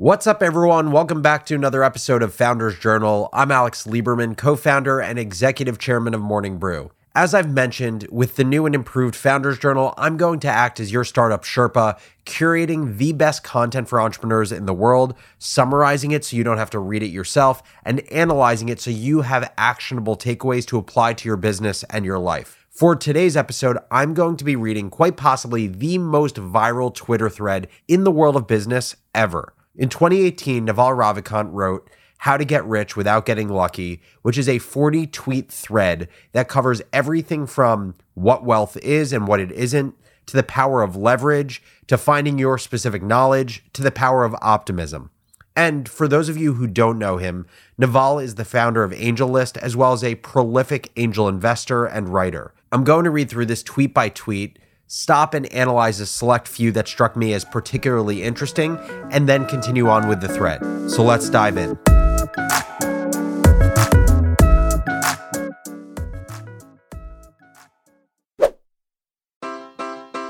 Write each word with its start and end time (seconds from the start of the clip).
What's 0.00 0.26
up, 0.26 0.42
everyone? 0.42 0.92
Welcome 0.92 1.20
back 1.20 1.44
to 1.44 1.54
another 1.54 1.84
episode 1.84 2.22
of 2.22 2.32
Founders 2.32 2.78
Journal. 2.78 3.28
I'm 3.34 3.52
Alex 3.52 3.84
Lieberman, 3.86 4.34
co 4.34 4.56
founder 4.56 4.98
and 4.98 5.18
executive 5.18 5.78
chairman 5.78 6.14
of 6.14 6.22
Morning 6.22 6.56
Brew. 6.56 6.90
As 7.14 7.34
I've 7.34 7.52
mentioned, 7.52 8.08
with 8.10 8.36
the 8.36 8.44
new 8.44 8.64
and 8.64 8.74
improved 8.74 9.14
Founders 9.14 9.58
Journal, 9.58 9.92
I'm 9.98 10.16
going 10.16 10.40
to 10.40 10.48
act 10.48 10.80
as 10.80 10.90
your 10.90 11.04
startup 11.04 11.44
Sherpa, 11.44 12.00
curating 12.24 12.96
the 12.96 13.12
best 13.12 13.44
content 13.44 13.90
for 13.90 14.00
entrepreneurs 14.00 14.52
in 14.52 14.64
the 14.64 14.72
world, 14.72 15.12
summarizing 15.38 16.12
it 16.12 16.24
so 16.24 16.34
you 16.34 16.44
don't 16.44 16.56
have 16.56 16.70
to 16.70 16.78
read 16.78 17.02
it 17.02 17.08
yourself, 17.08 17.62
and 17.84 18.00
analyzing 18.10 18.70
it 18.70 18.80
so 18.80 18.90
you 18.90 19.20
have 19.20 19.52
actionable 19.58 20.16
takeaways 20.16 20.64
to 20.68 20.78
apply 20.78 21.12
to 21.12 21.28
your 21.28 21.36
business 21.36 21.84
and 21.90 22.06
your 22.06 22.18
life. 22.18 22.66
For 22.70 22.96
today's 22.96 23.36
episode, 23.36 23.76
I'm 23.90 24.14
going 24.14 24.38
to 24.38 24.44
be 24.44 24.56
reading 24.56 24.88
quite 24.88 25.18
possibly 25.18 25.66
the 25.66 25.98
most 25.98 26.36
viral 26.36 26.94
Twitter 26.94 27.28
thread 27.28 27.68
in 27.86 28.04
the 28.04 28.10
world 28.10 28.36
of 28.36 28.46
business 28.46 28.96
ever. 29.14 29.52
In 29.80 29.88
2018, 29.88 30.66
Naval 30.66 30.90
Ravikant 30.90 31.48
wrote 31.52 31.88
How 32.18 32.36
to 32.36 32.44
Get 32.44 32.66
Rich 32.66 32.98
Without 32.98 33.24
Getting 33.24 33.48
Lucky, 33.48 34.02
which 34.20 34.36
is 34.36 34.46
a 34.46 34.58
40 34.58 35.06
tweet 35.06 35.50
thread 35.50 36.06
that 36.32 36.50
covers 36.50 36.82
everything 36.92 37.46
from 37.46 37.94
what 38.12 38.44
wealth 38.44 38.76
is 38.82 39.10
and 39.10 39.26
what 39.26 39.40
it 39.40 39.50
isn't, 39.52 39.94
to 40.26 40.36
the 40.36 40.42
power 40.42 40.82
of 40.82 40.96
leverage, 40.96 41.62
to 41.86 41.96
finding 41.96 42.38
your 42.38 42.58
specific 42.58 43.02
knowledge, 43.02 43.64
to 43.72 43.82
the 43.82 43.90
power 43.90 44.22
of 44.22 44.36
optimism. 44.42 45.08
And 45.56 45.88
for 45.88 46.06
those 46.06 46.28
of 46.28 46.36
you 46.36 46.52
who 46.52 46.66
don't 46.66 46.98
know 46.98 47.16
him, 47.16 47.46
Naval 47.78 48.18
is 48.18 48.34
the 48.34 48.44
founder 48.44 48.84
of 48.84 48.92
AngelList 48.92 49.56
as 49.56 49.78
well 49.78 49.94
as 49.94 50.04
a 50.04 50.16
prolific 50.16 50.92
angel 50.96 51.26
investor 51.26 51.86
and 51.86 52.10
writer. 52.10 52.52
I'm 52.70 52.84
going 52.84 53.04
to 53.04 53.10
read 53.10 53.30
through 53.30 53.46
this 53.46 53.62
tweet 53.62 53.94
by 53.94 54.10
tweet 54.10 54.58
stop 54.90 55.34
and 55.34 55.46
analyze 55.52 56.00
a 56.00 56.06
select 56.06 56.48
few 56.48 56.72
that 56.72 56.88
struck 56.88 57.16
me 57.16 57.32
as 57.32 57.44
particularly 57.44 58.24
interesting, 58.24 58.76
and 59.12 59.28
then 59.28 59.46
continue 59.46 59.88
on 59.88 60.08
with 60.08 60.20
the 60.20 60.28
thread. 60.28 60.60
So 60.90 61.04
let's 61.04 61.30
dive 61.30 61.56
in. 61.56 61.78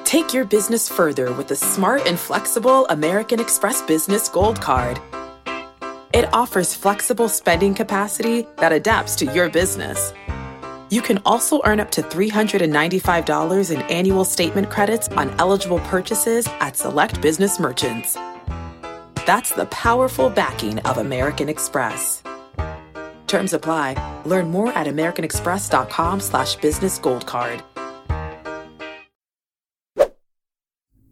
Take 0.04 0.34
your 0.34 0.44
business 0.44 0.90
further 0.90 1.32
with 1.32 1.48
the 1.48 1.56
smart 1.56 2.06
and 2.06 2.18
flexible 2.18 2.86
American 2.88 3.40
Express 3.40 3.80
Business 3.80 4.28
Gold 4.28 4.60
Card. 4.60 5.00
It 6.12 6.28
offers 6.34 6.74
flexible 6.74 7.30
spending 7.30 7.74
capacity 7.74 8.46
that 8.58 8.72
adapts 8.72 9.16
to 9.16 9.32
your 9.32 9.48
business. 9.48 10.12
You 10.90 11.02
can 11.02 11.18
also 11.24 11.60
earn 11.64 11.78
up 11.78 11.92
to 11.92 12.02
$395 12.02 13.70
in 13.70 13.82
annual 13.82 14.24
statement 14.24 14.70
credits 14.70 15.08
on 15.10 15.30
eligible 15.38 15.78
purchases 15.80 16.48
at 16.58 16.76
select 16.76 17.20
business 17.20 17.60
merchants. 17.60 18.18
That's 19.24 19.52
the 19.52 19.66
powerful 19.66 20.30
backing 20.30 20.80
of 20.80 20.98
American 20.98 21.48
Express. 21.48 22.24
Terms 23.28 23.52
apply. 23.52 24.22
Learn 24.26 24.50
more 24.50 24.72
at 24.72 24.88
americanexpress.com 24.88 26.20
slash 26.20 26.56
business 26.56 26.98
gold 26.98 27.26
card. 27.26 27.62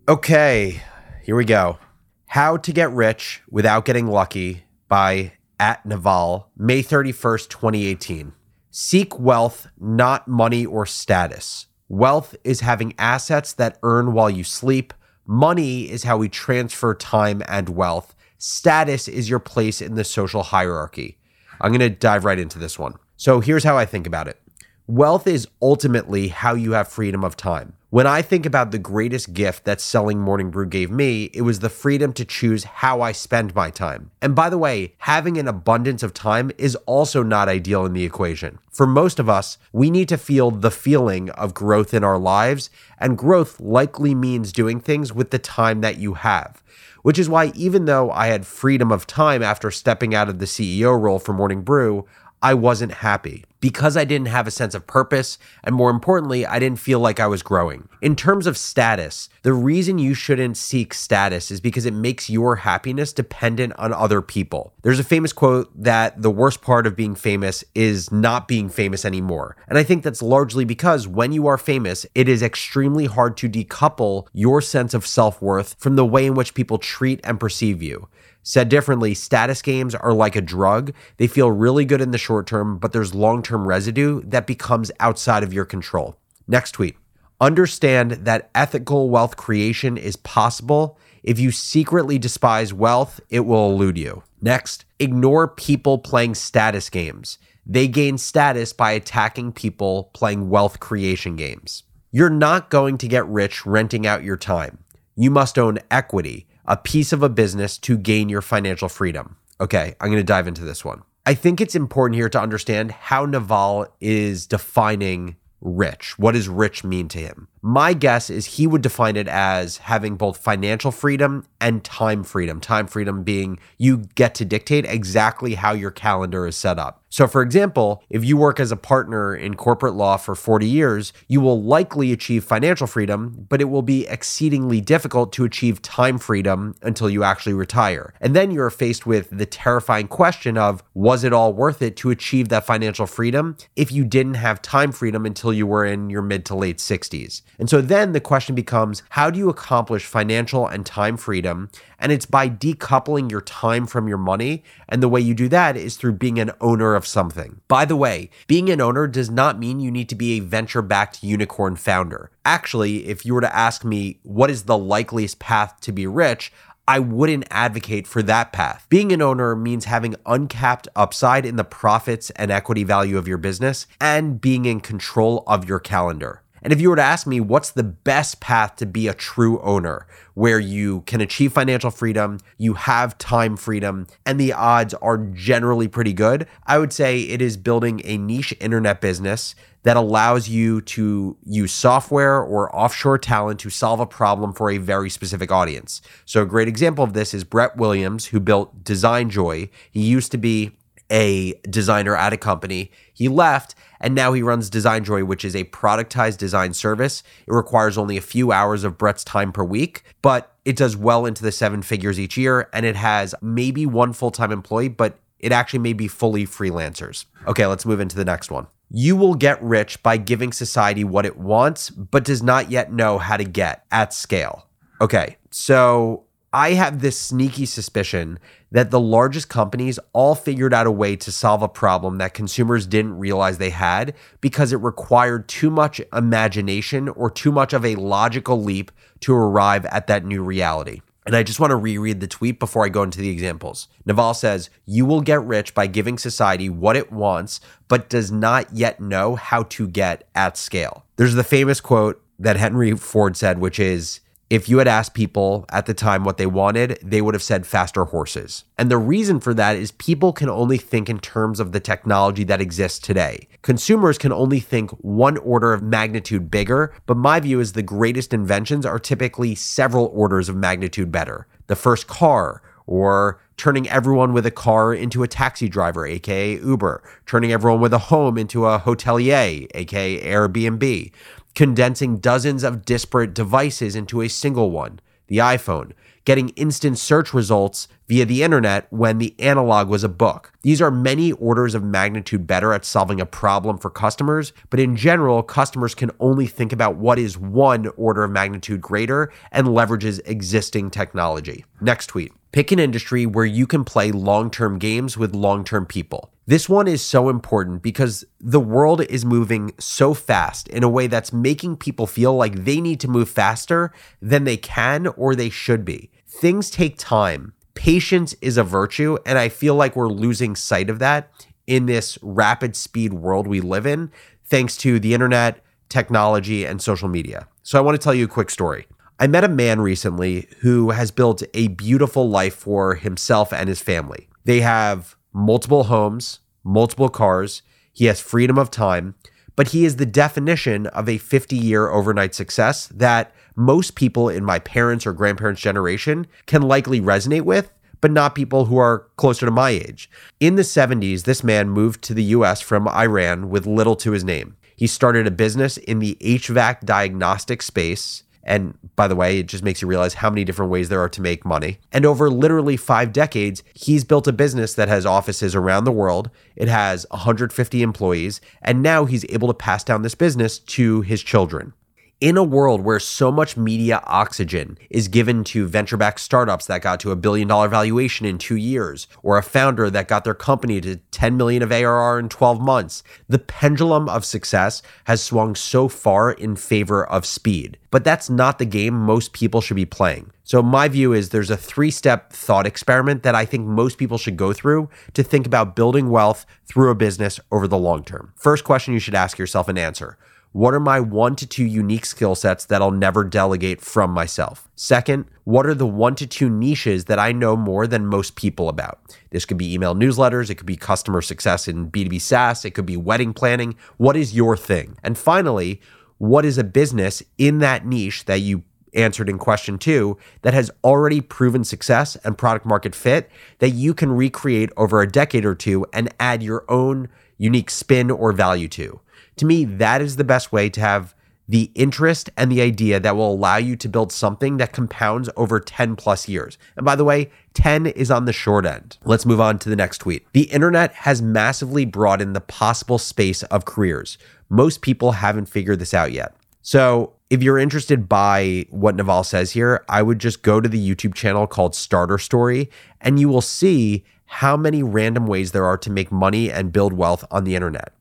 Okay, 0.08 0.82
here 1.22 1.36
we 1.36 1.44
go. 1.44 1.78
How 2.26 2.56
to 2.56 2.72
Get 2.72 2.90
Rich 2.90 3.42
Without 3.48 3.84
Getting 3.84 4.08
Lucky 4.08 4.64
by 4.88 5.34
at 5.60 5.86
Naval, 5.86 6.48
May 6.56 6.82
31st, 6.82 7.48
2018. 7.48 8.32
Seek 8.70 9.18
wealth, 9.18 9.66
not 9.78 10.28
money 10.28 10.66
or 10.66 10.84
status. 10.84 11.66
Wealth 11.88 12.36
is 12.44 12.60
having 12.60 12.94
assets 12.98 13.54
that 13.54 13.78
earn 13.82 14.12
while 14.12 14.28
you 14.28 14.44
sleep. 14.44 14.92
Money 15.26 15.90
is 15.90 16.04
how 16.04 16.18
we 16.18 16.28
transfer 16.28 16.94
time 16.94 17.42
and 17.48 17.70
wealth. 17.70 18.14
Status 18.36 19.08
is 19.08 19.30
your 19.30 19.38
place 19.38 19.80
in 19.80 19.94
the 19.94 20.04
social 20.04 20.42
hierarchy. 20.42 21.16
I'm 21.60 21.72
going 21.72 21.80
to 21.80 21.88
dive 21.88 22.26
right 22.26 22.38
into 22.38 22.58
this 22.58 22.78
one. 22.78 22.94
So 23.16 23.40
here's 23.40 23.64
how 23.64 23.76
I 23.76 23.86
think 23.86 24.06
about 24.06 24.28
it 24.28 24.38
wealth 24.86 25.26
is 25.26 25.48
ultimately 25.62 26.28
how 26.28 26.54
you 26.54 26.72
have 26.72 26.88
freedom 26.88 27.24
of 27.24 27.36
time. 27.36 27.74
When 27.90 28.06
I 28.06 28.20
think 28.20 28.44
about 28.44 28.70
the 28.70 28.78
greatest 28.78 29.32
gift 29.32 29.64
that 29.64 29.80
selling 29.80 30.20
Morning 30.20 30.50
Brew 30.50 30.66
gave 30.66 30.90
me, 30.90 31.30
it 31.32 31.40
was 31.40 31.60
the 31.60 31.70
freedom 31.70 32.12
to 32.12 32.24
choose 32.26 32.64
how 32.64 33.00
I 33.00 33.12
spend 33.12 33.54
my 33.54 33.70
time. 33.70 34.10
And 34.20 34.34
by 34.34 34.50
the 34.50 34.58
way, 34.58 34.94
having 34.98 35.38
an 35.38 35.48
abundance 35.48 36.02
of 36.02 36.12
time 36.12 36.50
is 36.58 36.76
also 36.84 37.22
not 37.22 37.48
ideal 37.48 37.86
in 37.86 37.94
the 37.94 38.04
equation. 38.04 38.58
For 38.70 38.86
most 38.86 39.18
of 39.18 39.30
us, 39.30 39.56
we 39.72 39.90
need 39.90 40.06
to 40.10 40.18
feel 40.18 40.50
the 40.50 40.70
feeling 40.70 41.30
of 41.30 41.54
growth 41.54 41.94
in 41.94 42.04
our 42.04 42.18
lives, 42.18 42.68
and 42.98 43.16
growth 43.16 43.58
likely 43.58 44.14
means 44.14 44.52
doing 44.52 44.80
things 44.80 45.14
with 45.14 45.30
the 45.30 45.38
time 45.38 45.80
that 45.80 45.96
you 45.96 46.12
have. 46.12 46.62
Which 47.00 47.18
is 47.18 47.30
why, 47.30 47.52
even 47.54 47.86
though 47.86 48.10
I 48.10 48.26
had 48.26 48.46
freedom 48.46 48.92
of 48.92 49.06
time 49.06 49.42
after 49.42 49.70
stepping 49.70 50.14
out 50.14 50.28
of 50.28 50.40
the 50.40 50.44
CEO 50.44 51.00
role 51.00 51.18
for 51.18 51.32
Morning 51.32 51.62
Brew, 51.62 52.04
I 52.42 52.52
wasn't 52.52 52.92
happy 52.92 53.46
because 53.60 53.96
I 53.96 54.04
didn't 54.04 54.28
have 54.28 54.46
a 54.46 54.52
sense 54.52 54.74
of 54.74 54.86
purpose. 54.86 55.38
And 55.64 55.74
more 55.74 55.90
importantly, 55.90 56.46
I 56.46 56.58
didn't 56.58 56.78
feel 56.78 57.00
like 57.00 57.20
I 57.20 57.26
was 57.26 57.42
growing. 57.42 57.88
In 58.00 58.16
terms 58.16 58.46
of 58.46 58.56
status, 58.56 59.28
the 59.42 59.52
reason 59.52 59.98
you 59.98 60.14
shouldn't 60.14 60.56
seek 60.56 60.94
status 60.94 61.50
is 61.50 61.60
because 61.60 61.86
it 61.86 61.94
makes 61.94 62.30
your 62.30 62.56
happiness 62.56 63.12
dependent 63.12 63.72
on 63.78 63.92
other 63.92 64.22
people. 64.22 64.72
There's 64.82 65.00
a 65.00 65.04
famous 65.04 65.32
quote 65.32 65.70
that 65.80 66.22
the 66.22 66.30
worst 66.30 66.62
part 66.62 66.86
of 66.86 66.96
being 66.96 67.14
famous 67.14 67.64
is 67.74 68.12
not 68.12 68.48
being 68.48 68.68
famous 68.68 69.04
anymore. 69.04 69.56
And 69.68 69.78
I 69.78 69.82
think 69.82 70.02
that's 70.02 70.22
largely 70.22 70.64
because 70.64 71.08
when 71.08 71.32
you 71.32 71.46
are 71.46 71.58
famous, 71.58 72.06
it 72.14 72.28
is 72.28 72.42
extremely 72.42 73.06
hard 73.06 73.36
to 73.38 73.48
decouple 73.48 74.26
your 74.32 74.60
sense 74.60 74.94
of 74.94 75.06
self 75.06 75.42
worth 75.42 75.74
from 75.78 75.96
the 75.96 76.06
way 76.06 76.26
in 76.26 76.34
which 76.34 76.54
people 76.54 76.78
treat 76.78 77.20
and 77.24 77.40
perceive 77.40 77.82
you. 77.82 78.08
Said 78.48 78.70
differently, 78.70 79.12
status 79.12 79.60
games 79.60 79.94
are 79.94 80.14
like 80.14 80.34
a 80.34 80.40
drug. 80.40 80.94
They 81.18 81.26
feel 81.26 81.50
really 81.50 81.84
good 81.84 82.00
in 82.00 82.12
the 82.12 82.16
short 82.16 82.46
term, 82.46 82.78
but 82.78 82.94
there's 82.94 83.14
long 83.14 83.42
term 83.42 83.68
residue 83.68 84.22
that 84.22 84.46
becomes 84.46 84.90
outside 85.00 85.42
of 85.42 85.52
your 85.52 85.66
control. 85.66 86.16
Next 86.46 86.72
tweet. 86.72 86.96
Understand 87.42 88.12
that 88.12 88.48
ethical 88.54 89.10
wealth 89.10 89.36
creation 89.36 89.98
is 89.98 90.16
possible. 90.16 90.98
If 91.22 91.38
you 91.38 91.50
secretly 91.50 92.18
despise 92.18 92.72
wealth, 92.72 93.20
it 93.28 93.40
will 93.40 93.70
elude 93.70 93.98
you. 93.98 94.22
Next, 94.40 94.86
ignore 94.98 95.46
people 95.46 95.98
playing 95.98 96.34
status 96.34 96.88
games. 96.88 97.36
They 97.66 97.86
gain 97.86 98.16
status 98.16 98.72
by 98.72 98.92
attacking 98.92 99.52
people 99.52 100.04
playing 100.14 100.48
wealth 100.48 100.80
creation 100.80 101.36
games. 101.36 101.82
You're 102.10 102.30
not 102.30 102.70
going 102.70 102.96
to 102.96 103.08
get 103.08 103.26
rich 103.26 103.66
renting 103.66 104.06
out 104.06 104.24
your 104.24 104.38
time. 104.38 104.78
You 105.16 105.30
must 105.30 105.58
own 105.58 105.80
equity 105.90 106.46
a 106.68 106.76
piece 106.76 107.12
of 107.12 107.22
a 107.22 107.28
business 107.28 107.78
to 107.78 107.96
gain 107.96 108.28
your 108.28 108.42
financial 108.42 108.88
freedom. 108.88 109.36
Okay, 109.60 109.94
I'm 110.00 110.08
going 110.08 110.20
to 110.20 110.24
dive 110.24 110.46
into 110.46 110.64
this 110.64 110.84
one. 110.84 111.02
I 111.26 111.34
think 111.34 111.60
it's 111.60 111.74
important 111.74 112.16
here 112.16 112.28
to 112.28 112.40
understand 112.40 112.92
how 112.92 113.24
Naval 113.24 113.86
is 114.00 114.46
defining 114.46 115.36
rich. 115.60 116.18
What 116.18 116.32
does 116.32 116.48
rich 116.48 116.84
mean 116.84 117.08
to 117.08 117.18
him? 117.18 117.48
My 117.62 117.92
guess 117.92 118.30
is 118.30 118.46
he 118.46 118.66
would 118.66 118.82
define 118.82 119.16
it 119.16 119.28
as 119.28 119.78
having 119.78 120.16
both 120.16 120.36
financial 120.36 120.90
freedom 120.90 121.44
and 121.60 121.82
time 121.82 122.22
freedom. 122.22 122.60
Time 122.60 122.86
freedom 122.86 123.22
being 123.24 123.58
you 123.78 124.04
get 124.14 124.34
to 124.36 124.44
dictate 124.44 124.84
exactly 124.84 125.54
how 125.54 125.72
your 125.72 125.90
calendar 125.90 126.46
is 126.46 126.56
set 126.56 126.78
up. 126.78 127.02
So, 127.10 127.26
for 127.26 127.40
example, 127.40 128.02
if 128.10 128.22
you 128.22 128.36
work 128.36 128.60
as 128.60 128.70
a 128.70 128.76
partner 128.76 129.34
in 129.34 129.54
corporate 129.54 129.94
law 129.94 130.18
for 130.18 130.34
40 130.34 130.66
years, 130.66 131.12
you 131.26 131.40
will 131.40 131.62
likely 131.62 132.12
achieve 132.12 132.44
financial 132.44 132.86
freedom, 132.86 133.46
but 133.48 133.62
it 133.62 133.64
will 133.64 133.82
be 133.82 134.06
exceedingly 134.06 134.82
difficult 134.82 135.32
to 135.32 135.44
achieve 135.44 135.80
time 135.80 136.18
freedom 136.18 136.74
until 136.82 137.08
you 137.08 137.24
actually 137.24 137.54
retire. 137.54 138.12
And 138.20 138.36
then 138.36 138.50
you're 138.50 138.68
faced 138.68 139.06
with 139.06 139.30
the 139.30 139.46
terrifying 139.46 140.06
question 140.06 140.58
of 140.58 140.82
was 140.92 141.24
it 141.24 141.32
all 141.32 141.54
worth 141.54 141.80
it 141.80 141.96
to 141.98 142.10
achieve 142.10 142.50
that 142.50 142.66
financial 142.66 143.06
freedom 143.06 143.56
if 143.74 143.90
you 143.90 144.04
didn't 144.04 144.34
have 144.34 144.60
time 144.60 144.92
freedom 144.92 145.24
until 145.24 145.52
you 145.52 145.66
were 145.66 145.86
in 145.86 146.10
your 146.10 146.22
mid 146.22 146.44
to 146.46 146.54
late 146.54 146.76
60s? 146.76 147.40
And 147.58 147.68
so 147.68 147.80
then 147.80 148.12
the 148.12 148.20
question 148.20 148.54
becomes 148.54 149.02
how 149.10 149.30
do 149.30 149.38
you 149.38 149.48
accomplish 149.48 150.06
financial 150.06 150.66
and 150.66 150.84
time 150.84 151.16
freedom? 151.16 151.70
And 151.98 152.12
it's 152.12 152.26
by 152.26 152.48
decoupling 152.48 153.30
your 153.30 153.40
time 153.40 153.86
from 153.86 154.08
your 154.08 154.18
money. 154.18 154.62
And 154.88 155.02
the 155.02 155.08
way 155.08 155.20
you 155.20 155.34
do 155.34 155.48
that 155.48 155.76
is 155.76 155.96
through 155.96 156.12
being 156.12 156.38
an 156.38 156.52
owner 156.60 156.94
of 156.94 157.06
something. 157.06 157.60
By 157.68 157.84
the 157.84 157.96
way, 157.96 158.30
being 158.46 158.70
an 158.70 158.80
owner 158.80 159.06
does 159.06 159.30
not 159.30 159.58
mean 159.58 159.80
you 159.80 159.90
need 159.90 160.08
to 160.08 160.14
be 160.14 160.38
a 160.38 160.40
venture 160.40 160.82
backed 160.82 161.22
unicorn 161.22 161.76
founder. 161.76 162.30
Actually, 162.44 163.06
if 163.06 163.26
you 163.26 163.34
were 163.34 163.40
to 163.40 163.54
ask 163.54 163.84
me 163.84 164.20
what 164.22 164.50
is 164.50 164.64
the 164.64 164.78
likeliest 164.78 165.38
path 165.38 165.80
to 165.80 165.92
be 165.92 166.06
rich, 166.06 166.52
I 166.88 167.00
wouldn't 167.00 167.44
advocate 167.50 168.06
for 168.06 168.22
that 168.22 168.50
path. 168.50 168.86
Being 168.88 169.12
an 169.12 169.20
owner 169.20 169.54
means 169.54 169.84
having 169.84 170.16
uncapped 170.24 170.88
upside 170.96 171.44
in 171.44 171.56
the 171.56 171.64
profits 171.64 172.30
and 172.30 172.50
equity 172.50 172.82
value 172.82 173.18
of 173.18 173.28
your 173.28 173.36
business 173.36 173.86
and 174.00 174.40
being 174.40 174.64
in 174.64 174.80
control 174.80 175.44
of 175.46 175.68
your 175.68 175.80
calendar. 175.80 176.40
And 176.62 176.72
if 176.72 176.80
you 176.80 176.90
were 176.90 176.96
to 176.96 177.02
ask 177.02 177.26
me 177.26 177.40
what's 177.40 177.70
the 177.70 177.82
best 177.82 178.40
path 178.40 178.76
to 178.76 178.86
be 178.86 179.08
a 179.08 179.14
true 179.14 179.60
owner, 179.62 180.06
where 180.34 180.58
you 180.58 181.02
can 181.02 181.20
achieve 181.20 181.52
financial 181.52 181.90
freedom, 181.90 182.38
you 182.56 182.74
have 182.74 183.18
time 183.18 183.56
freedom, 183.56 184.06
and 184.24 184.38
the 184.38 184.52
odds 184.52 184.94
are 184.94 185.18
generally 185.18 185.88
pretty 185.88 186.12
good, 186.12 186.46
I 186.66 186.78
would 186.78 186.92
say 186.92 187.20
it 187.20 187.42
is 187.42 187.56
building 187.56 188.00
a 188.04 188.18
niche 188.18 188.54
internet 188.60 189.00
business 189.00 189.54
that 189.84 189.96
allows 189.96 190.48
you 190.48 190.80
to 190.82 191.36
use 191.44 191.72
software 191.72 192.40
or 192.40 192.74
offshore 192.74 193.18
talent 193.18 193.60
to 193.60 193.70
solve 193.70 194.00
a 194.00 194.06
problem 194.06 194.52
for 194.52 194.70
a 194.70 194.78
very 194.78 195.08
specific 195.08 195.50
audience. 195.50 196.02
So, 196.24 196.42
a 196.42 196.46
great 196.46 196.68
example 196.68 197.04
of 197.04 197.12
this 197.12 197.32
is 197.32 197.44
Brett 197.44 197.76
Williams, 197.76 198.26
who 198.26 198.40
built 198.40 198.84
DesignJoy. 198.84 199.70
He 199.90 200.02
used 200.02 200.30
to 200.32 200.38
be 200.38 200.72
a 201.10 201.54
designer 201.68 202.16
at 202.16 202.32
a 202.32 202.36
company. 202.36 202.90
He 203.12 203.28
left 203.28 203.74
and 204.00 204.14
now 204.14 204.32
he 204.32 204.42
runs 204.42 204.70
DesignJoy, 204.70 205.26
which 205.26 205.44
is 205.44 205.56
a 205.56 205.64
productized 205.64 206.38
design 206.38 206.72
service. 206.72 207.22
It 207.46 207.52
requires 207.52 207.98
only 207.98 208.16
a 208.16 208.22
few 208.22 208.52
hours 208.52 208.84
of 208.84 208.98
Brett's 208.98 209.24
time 209.24 209.52
per 209.52 209.64
week, 209.64 210.02
but 210.22 210.54
it 210.64 210.76
does 210.76 210.96
well 210.96 211.26
into 211.26 211.42
the 211.42 211.52
seven 211.52 211.82
figures 211.82 212.20
each 212.20 212.36
year. 212.36 212.68
And 212.72 212.86
it 212.86 212.96
has 212.96 213.34
maybe 213.42 213.86
one 213.86 214.12
full 214.12 214.30
time 214.30 214.52
employee, 214.52 214.88
but 214.88 215.18
it 215.38 215.52
actually 215.52 215.80
may 215.80 215.92
be 215.92 216.08
fully 216.08 216.46
freelancers. 216.46 217.24
Okay, 217.46 217.66
let's 217.66 217.86
move 217.86 218.00
into 218.00 218.16
the 218.16 218.24
next 218.24 218.50
one. 218.50 218.66
You 218.90 219.16
will 219.16 219.34
get 219.34 219.62
rich 219.62 220.02
by 220.02 220.16
giving 220.16 220.52
society 220.52 221.04
what 221.04 221.26
it 221.26 221.36
wants, 221.36 221.90
but 221.90 222.24
does 222.24 222.42
not 222.42 222.70
yet 222.70 222.92
know 222.92 223.18
how 223.18 223.36
to 223.36 223.44
get 223.44 223.84
at 223.90 224.14
scale. 224.14 224.66
Okay, 225.00 225.36
so 225.50 226.24
I 226.52 226.70
have 226.70 227.00
this 227.00 227.18
sneaky 227.18 227.66
suspicion 227.66 228.38
that 228.70 228.90
the 228.90 229.00
largest 229.00 229.48
companies 229.48 229.98
all 230.12 230.34
figured 230.34 230.74
out 230.74 230.86
a 230.86 230.90
way 230.90 231.16
to 231.16 231.32
solve 231.32 231.62
a 231.62 231.68
problem 231.68 232.18
that 232.18 232.34
consumers 232.34 232.86
didn't 232.86 233.18
realize 233.18 233.58
they 233.58 233.70
had 233.70 234.14
because 234.40 234.72
it 234.72 234.76
required 234.76 235.48
too 235.48 235.70
much 235.70 236.00
imagination 236.12 237.08
or 237.08 237.30
too 237.30 237.52
much 237.52 237.72
of 237.72 237.84
a 237.84 237.96
logical 237.96 238.62
leap 238.62 238.92
to 239.20 239.34
arrive 239.34 239.86
at 239.86 240.06
that 240.06 240.24
new 240.24 240.42
reality. 240.42 241.00
And 241.28 241.36
I 241.36 241.42
just 241.42 241.60
want 241.60 241.72
to 241.72 241.76
reread 241.76 242.20
the 242.20 242.26
tweet 242.26 242.58
before 242.58 242.86
I 242.86 242.88
go 242.88 243.02
into 243.02 243.20
the 243.20 243.28
examples. 243.28 243.88
Naval 244.06 244.32
says, 244.32 244.70
You 244.86 245.04
will 245.04 245.20
get 245.20 245.44
rich 245.44 245.74
by 245.74 245.86
giving 245.86 246.16
society 246.16 246.70
what 246.70 246.96
it 246.96 247.12
wants, 247.12 247.60
but 247.86 248.08
does 248.08 248.32
not 248.32 248.72
yet 248.72 248.98
know 248.98 249.34
how 249.34 249.64
to 249.64 249.86
get 249.88 250.26
at 250.34 250.56
scale. 250.56 251.04
There's 251.16 251.34
the 251.34 251.44
famous 251.44 251.82
quote 251.82 252.22
that 252.38 252.56
Henry 252.56 252.96
Ford 252.96 253.36
said, 253.36 253.58
which 253.58 253.78
is, 253.78 254.20
if 254.50 254.68
you 254.68 254.78
had 254.78 254.88
asked 254.88 255.12
people 255.12 255.66
at 255.68 255.86
the 255.86 255.92
time 255.92 256.24
what 256.24 256.38
they 256.38 256.46
wanted, 256.46 256.98
they 257.02 257.20
would 257.20 257.34
have 257.34 257.42
said 257.42 257.66
faster 257.66 258.04
horses. 258.04 258.64
And 258.78 258.90
the 258.90 258.96
reason 258.96 259.40
for 259.40 259.52
that 259.54 259.76
is 259.76 259.90
people 259.92 260.32
can 260.32 260.48
only 260.48 260.78
think 260.78 261.10
in 261.10 261.18
terms 261.18 261.60
of 261.60 261.72
the 261.72 261.80
technology 261.80 262.44
that 262.44 262.60
exists 262.60 262.98
today. 262.98 263.48
Consumers 263.60 264.16
can 264.16 264.32
only 264.32 264.60
think 264.60 264.90
one 264.92 265.36
order 265.38 265.74
of 265.74 265.82
magnitude 265.82 266.50
bigger, 266.50 266.94
but 267.04 267.16
my 267.16 267.40
view 267.40 267.60
is 267.60 267.72
the 267.72 267.82
greatest 267.82 268.32
inventions 268.32 268.86
are 268.86 268.98
typically 268.98 269.54
several 269.54 270.10
orders 270.14 270.48
of 270.48 270.56
magnitude 270.56 271.12
better. 271.12 271.46
The 271.66 271.76
first 271.76 272.06
car, 272.06 272.62
or 272.86 273.38
turning 273.58 273.86
everyone 273.90 274.32
with 274.32 274.46
a 274.46 274.50
car 274.50 274.94
into 274.94 275.22
a 275.22 275.28
taxi 275.28 275.68
driver, 275.68 276.06
aka 276.06 276.58
Uber, 276.58 277.02
turning 277.26 277.52
everyone 277.52 277.80
with 277.80 277.92
a 277.92 277.98
home 277.98 278.38
into 278.38 278.64
a 278.64 278.78
hotelier, 278.78 279.68
aka 279.74 280.22
Airbnb 280.22 281.12
condensing 281.58 282.18
dozens 282.18 282.62
of 282.62 282.84
disparate 282.84 283.34
devices 283.34 283.96
into 283.96 284.22
a 284.22 284.28
single 284.28 284.70
one, 284.70 285.00
the 285.26 285.38
iPhone, 285.38 285.90
getting 286.24 286.50
instant 286.50 286.96
search 286.96 287.34
results 287.34 287.88
via 288.06 288.24
the 288.24 288.44
internet 288.44 288.86
when 288.92 289.18
the 289.18 289.34
analog 289.40 289.88
was 289.88 290.04
a 290.04 290.08
book. 290.08 290.52
These 290.62 290.80
are 290.80 290.92
many 290.92 291.32
orders 291.32 291.74
of 291.74 291.82
magnitude 291.82 292.46
better 292.46 292.72
at 292.72 292.84
solving 292.84 293.20
a 293.20 293.26
problem 293.26 293.76
for 293.76 293.90
customers, 293.90 294.52
but 294.70 294.78
in 294.78 294.94
general, 294.94 295.42
customers 295.42 295.96
can 295.96 296.12
only 296.20 296.46
think 296.46 296.72
about 296.72 296.94
what 296.94 297.18
is 297.18 297.36
one 297.36 297.88
order 297.96 298.22
of 298.22 298.30
magnitude 298.30 298.80
greater 298.80 299.32
and 299.50 299.66
leverages 299.66 300.20
existing 300.26 300.92
technology. 300.92 301.64
Next 301.80 302.06
tweet. 302.06 302.30
Pick 302.52 302.70
an 302.70 302.78
industry 302.78 303.26
where 303.26 303.44
you 303.44 303.66
can 303.66 303.84
play 303.84 304.12
long 304.12 304.48
term 304.52 304.78
games 304.78 305.18
with 305.18 305.34
long 305.34 305.64
term 305.64 305.86
people. 305.86 306.32
This 306.48 306.66
one 306.66 306.88
is 306.88 307.02
so 307.02 307.28
important 307.28 307.82
because 307.82 308.24
the 308.40 308.58
world 308.58 309.02
is 309.02 309.22
moving 309.22 309.74
so 309.78 310.14
fast 310.14 310.66
in 310.68 310.82
a 310.82 310.88
way 310.88 311.06
that's 311.06 311.30
making 311.30 311.76
people 311.76 312.06
feel 312.06 312.34
like 312.34 312.64
they 312.64 312.80
need 312.80 313.00
to 313.00 313.08
move 313.08 313.28
faster 313.28 313.92
than 314.22 314.44
they 314.44 314.56
can 314.56 315.08
or 315.08 315.34
they 315.34 315.50
should 315.50 315.84
be. 315.84 316.10
Things 316.26 316.70
take 316.70 316.96
time. 316.96 317.52
Patience 317.74 318.34
is 318.40 318.56
a 318.56 318.64
virtue, 318.64 319.18
and 319.26 319.38
I 319.38 319.50
feel 319.50 319.74
like 319.74 319.94
we're 319.94 320.08
losing 320.08 320.56
sight 320.56 320.88
of 320.88 321.00
that 321.00 321.30
in 321.66 321.84
this 321.84 322.16
rapid 322.22 322.74
speed 322.76 323.12
world 323.12 323.46
we 323.46 323.60
live 323.60 323.86
in, 323.86 324.10
thanks 324.42 324.78
to 324.78 324.98
the 324.98 325.12
internet, 325.12 325.62
technology, 325.90 326.64
and 326.64 326.80
social 326.80 327.10
media. 327.10 327.46
So, 327.62 327.76
I 327.76 327.82
want 327.82 328.00
to 328.00 328.02
tell 328.02 328.14
you 328.14 328.24
a 328.24 328.26
quick 328.28 328.48
story. 328.48 328.86
I 329.20 329.26
met 329.26 329.44
a 329.44 329.48
man 329.48 329.82
recently 329.82 330.48
who 330.60 330.92
has 330.92 331.10
built 331.10 331.42
a 331.52 331.68
beautiful 331.68 332.30
life 332.30 332.54
for 332.54 332.94
himself 332.94 333.52
and 333.52 333.68
his 333.68 333.82
family. 333.82 334.30
They 334.44 334.62
have 334.62 335.17
multiple 335.38 335.84
homes, 335.84 336.40
multiple 336.64 337.08
cars. 337.08 337.62
He 337.92 338.06
has 338.06 338.20
freedom 338.20 338.58
of 338.58 338.70
time, 338.70 339.14
but 339.56 339.68
he 339.68 339.84
is 339.84 339.96
the 339.96 340.06
definition 340.06 340.86
of 340.88 341.08
a 341.08 341.18
50 341.18 341.56
year 341.56 341.88
overnight 341.88 342.34
success 342.34 342.88
that 342.88 343.32
most 343.56 343.94
people 343.94 344.28
in 344.28 344.44
my 344.44 344.58
parents' 344.58 345.06
or 345.06 345.12
grandparents' 345.12 345.60
generation 345.60 346.26
can 346.46 346.62
likely 346.62 347.00
resonate 347.00 347.42
with, 347.42 347.72
but 348.00 348.10
not 348.10 348.34
people 348.34 348.66
who 348.66 348.76
are 348.76 349.08
closer 349.16 349.46
to 349.46 349.52
my 349.52 349.70
age. 349.70 350.10
In 350.38 350.56
the 350.56 350.62
70s, 350.62 351.22
this 351.22 351.42
man 351.42 351.70
moved 351.70 352.02
to 352.02 352.14
the 352.14 352.24
US 352.24 352.60
from 352.60 352.88
Iran 352.88 353.48
with 353.48 353.66
little 353.66 353.96
to 353.96 354.12
his 354.12 354.24
name. 354.24 354.56
He 354.76 354.86
started 354.86 355.26
a 355.26 355.32
business 355.32 355.76
in 355.76 355.98
the 355.98 356.16
HVAC 356.20 356.84
diagnostic 356.84 357.62
space 357.62 358.22
and 358.48 358.78
by 358.96 359.06
the 359.06 359.14
way, 359.14 359.38
it 359.38 359.46
just 359.46 359.62
makes 359.62 359.82
you 359.82 359.86
realize 359.86 360.14
how 360.14 360.30
many 360.30 360.42
different 360.42 360.72
ways 360.72 360.88
there 360.88 361.02
are 361.02 361.08
to 361.10 361.20
make 361.20 361.44
money. 361.44 361.78
And 361.92 362.06
over 362.06 362.30
literally 362.30 362.78
five 362.78 363.12
decades, 363.12 363.62
he's 363.74 364.04
built 364.04 364.26
a 364.26 364.32
business 364.32 364.72
that 364.72 364.88
has 364.88 365.04
offices 365.04 365.54
around 365.54 365.84
the 365.84 365.92
world. 365.92 366.30
It 366.56 366.66
has 366.66 367.04
150 367.10 367.82
employees. 367.82 368.40
And 368.62 368.82
now 368.82 369.04
he's 369.04 369.26
able 369.28 369.48
to 369.48 369.54
pass 369.54 369.84
down 369.84 370.00
this 370.00 370.14
business 370.14 370.58
to 370.60 371.02
his 371.02 371.22
children 371.22 371.74
in 372.20 372.36
a 372.36 372.42
world 372.42 372.80
where 372.80 372.98
so 372.98 373.30
much 373.30 373.56
media 373.56 374.02
oxygen 374.04 374.76
is 374.90 375.06
given 375.06 375.44
to 375.44 375.68
venture 375.68 375.96
backed 375.96 376.18
startups 376.18 376.66
that 376.66 376.82
got 376.82 376.98
to 376.98 377.12
a 377.12 377.16
billion 377.16 377.46
dollar 377.46 377.68
valuation 377.68 378.26
in 378.26 378.38
two 378.38 378.56
years, 378.56 379.06
or 379.22 379.38
a 379.38 379.42
founder 379.42 379.88
that 379.88 380.08
got 380.08 380.24
their 380.24 380.34
company 380.34 380.80
to 380.80 380.96
10 380.96 381.36
million 381.36 381.62
of 381.62 381.70
ARR 381.70 382.18
in 382.18 382.28
12 382.28 382.60
months, 382.60 383.04
the 383.28 383.38
pendulum 383.38 384.08
of 384.08 384.24
success 384.24 384.82
has 385.04 385.22
swung 385.22 385.54
so 385.54 385.88
far 385.88 386.32
in 386.32 386.56
favor 386.56 387.06
of 387.06 387.24
speed. 387.24 387.78
But 387.90 388.04
that's 388.04 388.28
not 388.28 388.58
the 388.58 388.66
game 388.66 388.94
most 388.94 389.32
people 389.32 389.60
should 389.60 389.76
be 389.76 389.86
playing. 389.86 390.32
So, 390.42 390.62
my 390.62 390.88
view 390.88 391.12
is 391.12 391.28
there's 391.28 391.50
a 391.50 391.56
three 391.56 391.90
step 391.90 392.32
thought 392.32 392.66
experiment 392.66 393.22
that 393.22 393.34
I 393.34 393.44
think 393.44 393.66
most 393.66 393.96
people 393.96 394.18
should 394.18 394.36
go 394.36 394.52
through 394.52 394.90
to 395.14 395.22
think 395.22 395.46
about 395.46 395.76
building 395.76 396.10
wealth 396.10 396.46
through 396.66 396.90
a 396.90 396.94
business 396.94 397.38
over 397.52 397.68
the 397.68 397.78
long 397.78 398.02
term. 398.02 398.32
First 398.36 398.64
question 398.64 398.94
you 398.94 399.00
should 399.00 399.14
ask 399.14 399.38
yourself 399.38 399.68
and 399.68 399.78
answer 399.78 400.18
what 400.52 400.72
are 400.72 400.80
my 400.80 400.98
one 400.98 401.36
to 401.36 401.46
two 401.46 401.64
unique 401.64 402.06
skill 402.06 402.34
sets 402.34 402.64
that 402.66 402.80
I'll 402.80 402.90
never 402.90 403.22
delegate 403.22 403.80
from 403.80 404.10
myself? 404.10 404.68
Second, 404.74 405.26
what 405.44 405.66
are 405.66 405.74
the 405.74 405.86
one 405.86 406.14
to 406.16 406.26
two 406.26 406.48
niches 406.48 407.04
that 407.04 407.18
I 407.18 407.32
know 407.32 407.56
more 407.56 407.86
than 407.86 408.06
most 408.06 408.34
people 408.34 408.68
about? 408.68 408.98
This 409.30 409.44
could 409.44 409.58
be 409.58 409.72
email 409.72 409.94
newsletters, 409.94 410.48
it 410.48 410.54
could 410.54 410.66
be 410.66 410.76
customer 410.76 411.20
success 411.20 411.68
in 411.68 411.90
B2B 411.90 412.20
SaaS, 412.20 412.64
it 412.64 412.72
could 412.72 412.86
be 412.86 412.96
wedding 412.96 413.34
planning. 413.34 413.76
What 413.98 414.16
is 414.16 414.34
your 414.34 414.56
thing? 414.56 414.96
And 415.02 415.18
finally, 415.18 415.80
what 416.16 416.44
is 416.44 416.58
a 416.58 416.64
business 416.64 417.22
in 417.36 417.58
that 417.58 417.86
niche 417.86 418.24
that 418.24 418.40
you 418.40 418.64
answered 418.94 419.28
in 419.28 419.38
question 419.38 419.76
two 419.78 420.16
that 420.42 420.54
has 420.54 420.70
already 420.82 421.20
proven 421.20 421.62
success 421.62 422.16
and 422.24 422.38
product 422.38 422.64
market 422.64 422.94
fit 422.94 423.30
that 423.58 423.70
you 423.70 423.92
can 423.92 424.10
recreate 424.10 424.70
over 424.78 425.02
a 425.02 425.10
decade 425.10 425.44
or 425.44 425.54
two 425.54 425.84
and 425.92 426.12
add 426.18 426.42
your 426.42 426.64
own 426.70 427.08
unique 427.36 427.70
spin 427.70 428.10
or 428.10 428.32
value 428.32 428.66
to? 428.68 428.98
To 429.38 429.46
me, 429.46 429.64
that 429.64 430.02
is 430.02 430.16
the 430.16 430.24
best 430.24 430.52
way 430.52 430.68
to 430.70 430.80
have 430.80 431.14
the 431.48 431.70
interest 431.74 432.28
and 432.36 432.52
the 432.52 432.60
idea 432.60 433.00
that 433.00 433.16
will 433.16 433.32
allow 433.32 433.56
you 433.56 433.74
to 433.76 433.88
build 433.88 434.12
something 434.12 434.58
that 434.58 434.72
compounds 434.72 435.30
over 435.36 435.58
10 435.58 435.96
plus 435.96 436.28
years. 436.28 436.58
And 436.76 436.84
by 436.84 436.94
the 436.94 437.04
way, 437.04 437.30
10 437.54 437.86
is 437.86 438.10
on 438.10 438.26
the 438.26 438.32
short 438.32 438.66
end. 438.66 438.98
Let's 439.04 439.24
move 439.24 439.40
on 439.40 439.58
to 439.60 439.70
the 439.70 439.76
next 439.76 439.98
tweet. 439.98 440.26
The 440.32 440.42
internet 440.42 440.92
has 440.92 441.22
massively 441.22 441.86
broadened 441.86 442.36
the 442.36 442.42
possible 442.42 442.98
space 442.98 443.42
of 443.44 443.64
careers. 443.64 444.18
Most 444.50 444.82
people 444.82 445.12
haven't 445.12 445.46
figured 445.46 445.78
this 445.78 445.94
out 445.94 446.12
yet. 446.12 446.34
So, 446.60 447.14
if 447.30 447.42
you're 447.42 447.58
interested 447.58 448.08
by 448.08 448.66
what 448.70 448.96
Naval 448.96 449.22
says 449.22 449.52
here, 449.52 449.84
I 449.88 450.02
would 450.02 450.18
just 450.18 450.42
go 450.42 450.60
to 450.60 450.68
the 450.68 450.78
YouTube 450.78 451.14
channel 451.14 451.46
called 451.46 451.74
Starter 451.74 452.16
Story 452.16 452.70
and 453.02 453.20
you 453.20 453.28
will 453.28 453.42
see 453.42 454.04
how 454.24 454.56
many 454.56 454.82
random 454.82 455.26
ways 455.26 455.52
there 455.52 455.64
are 455.64 455.78
to 455.78 455.90
make 455.90 456.10
money 456.10 456.50
and 456.50 456.72
build 456.72 456.92
wealth 456.94 457.24
on 457.30 457.44
the 457.44 457.54
internet. 457.54 457.92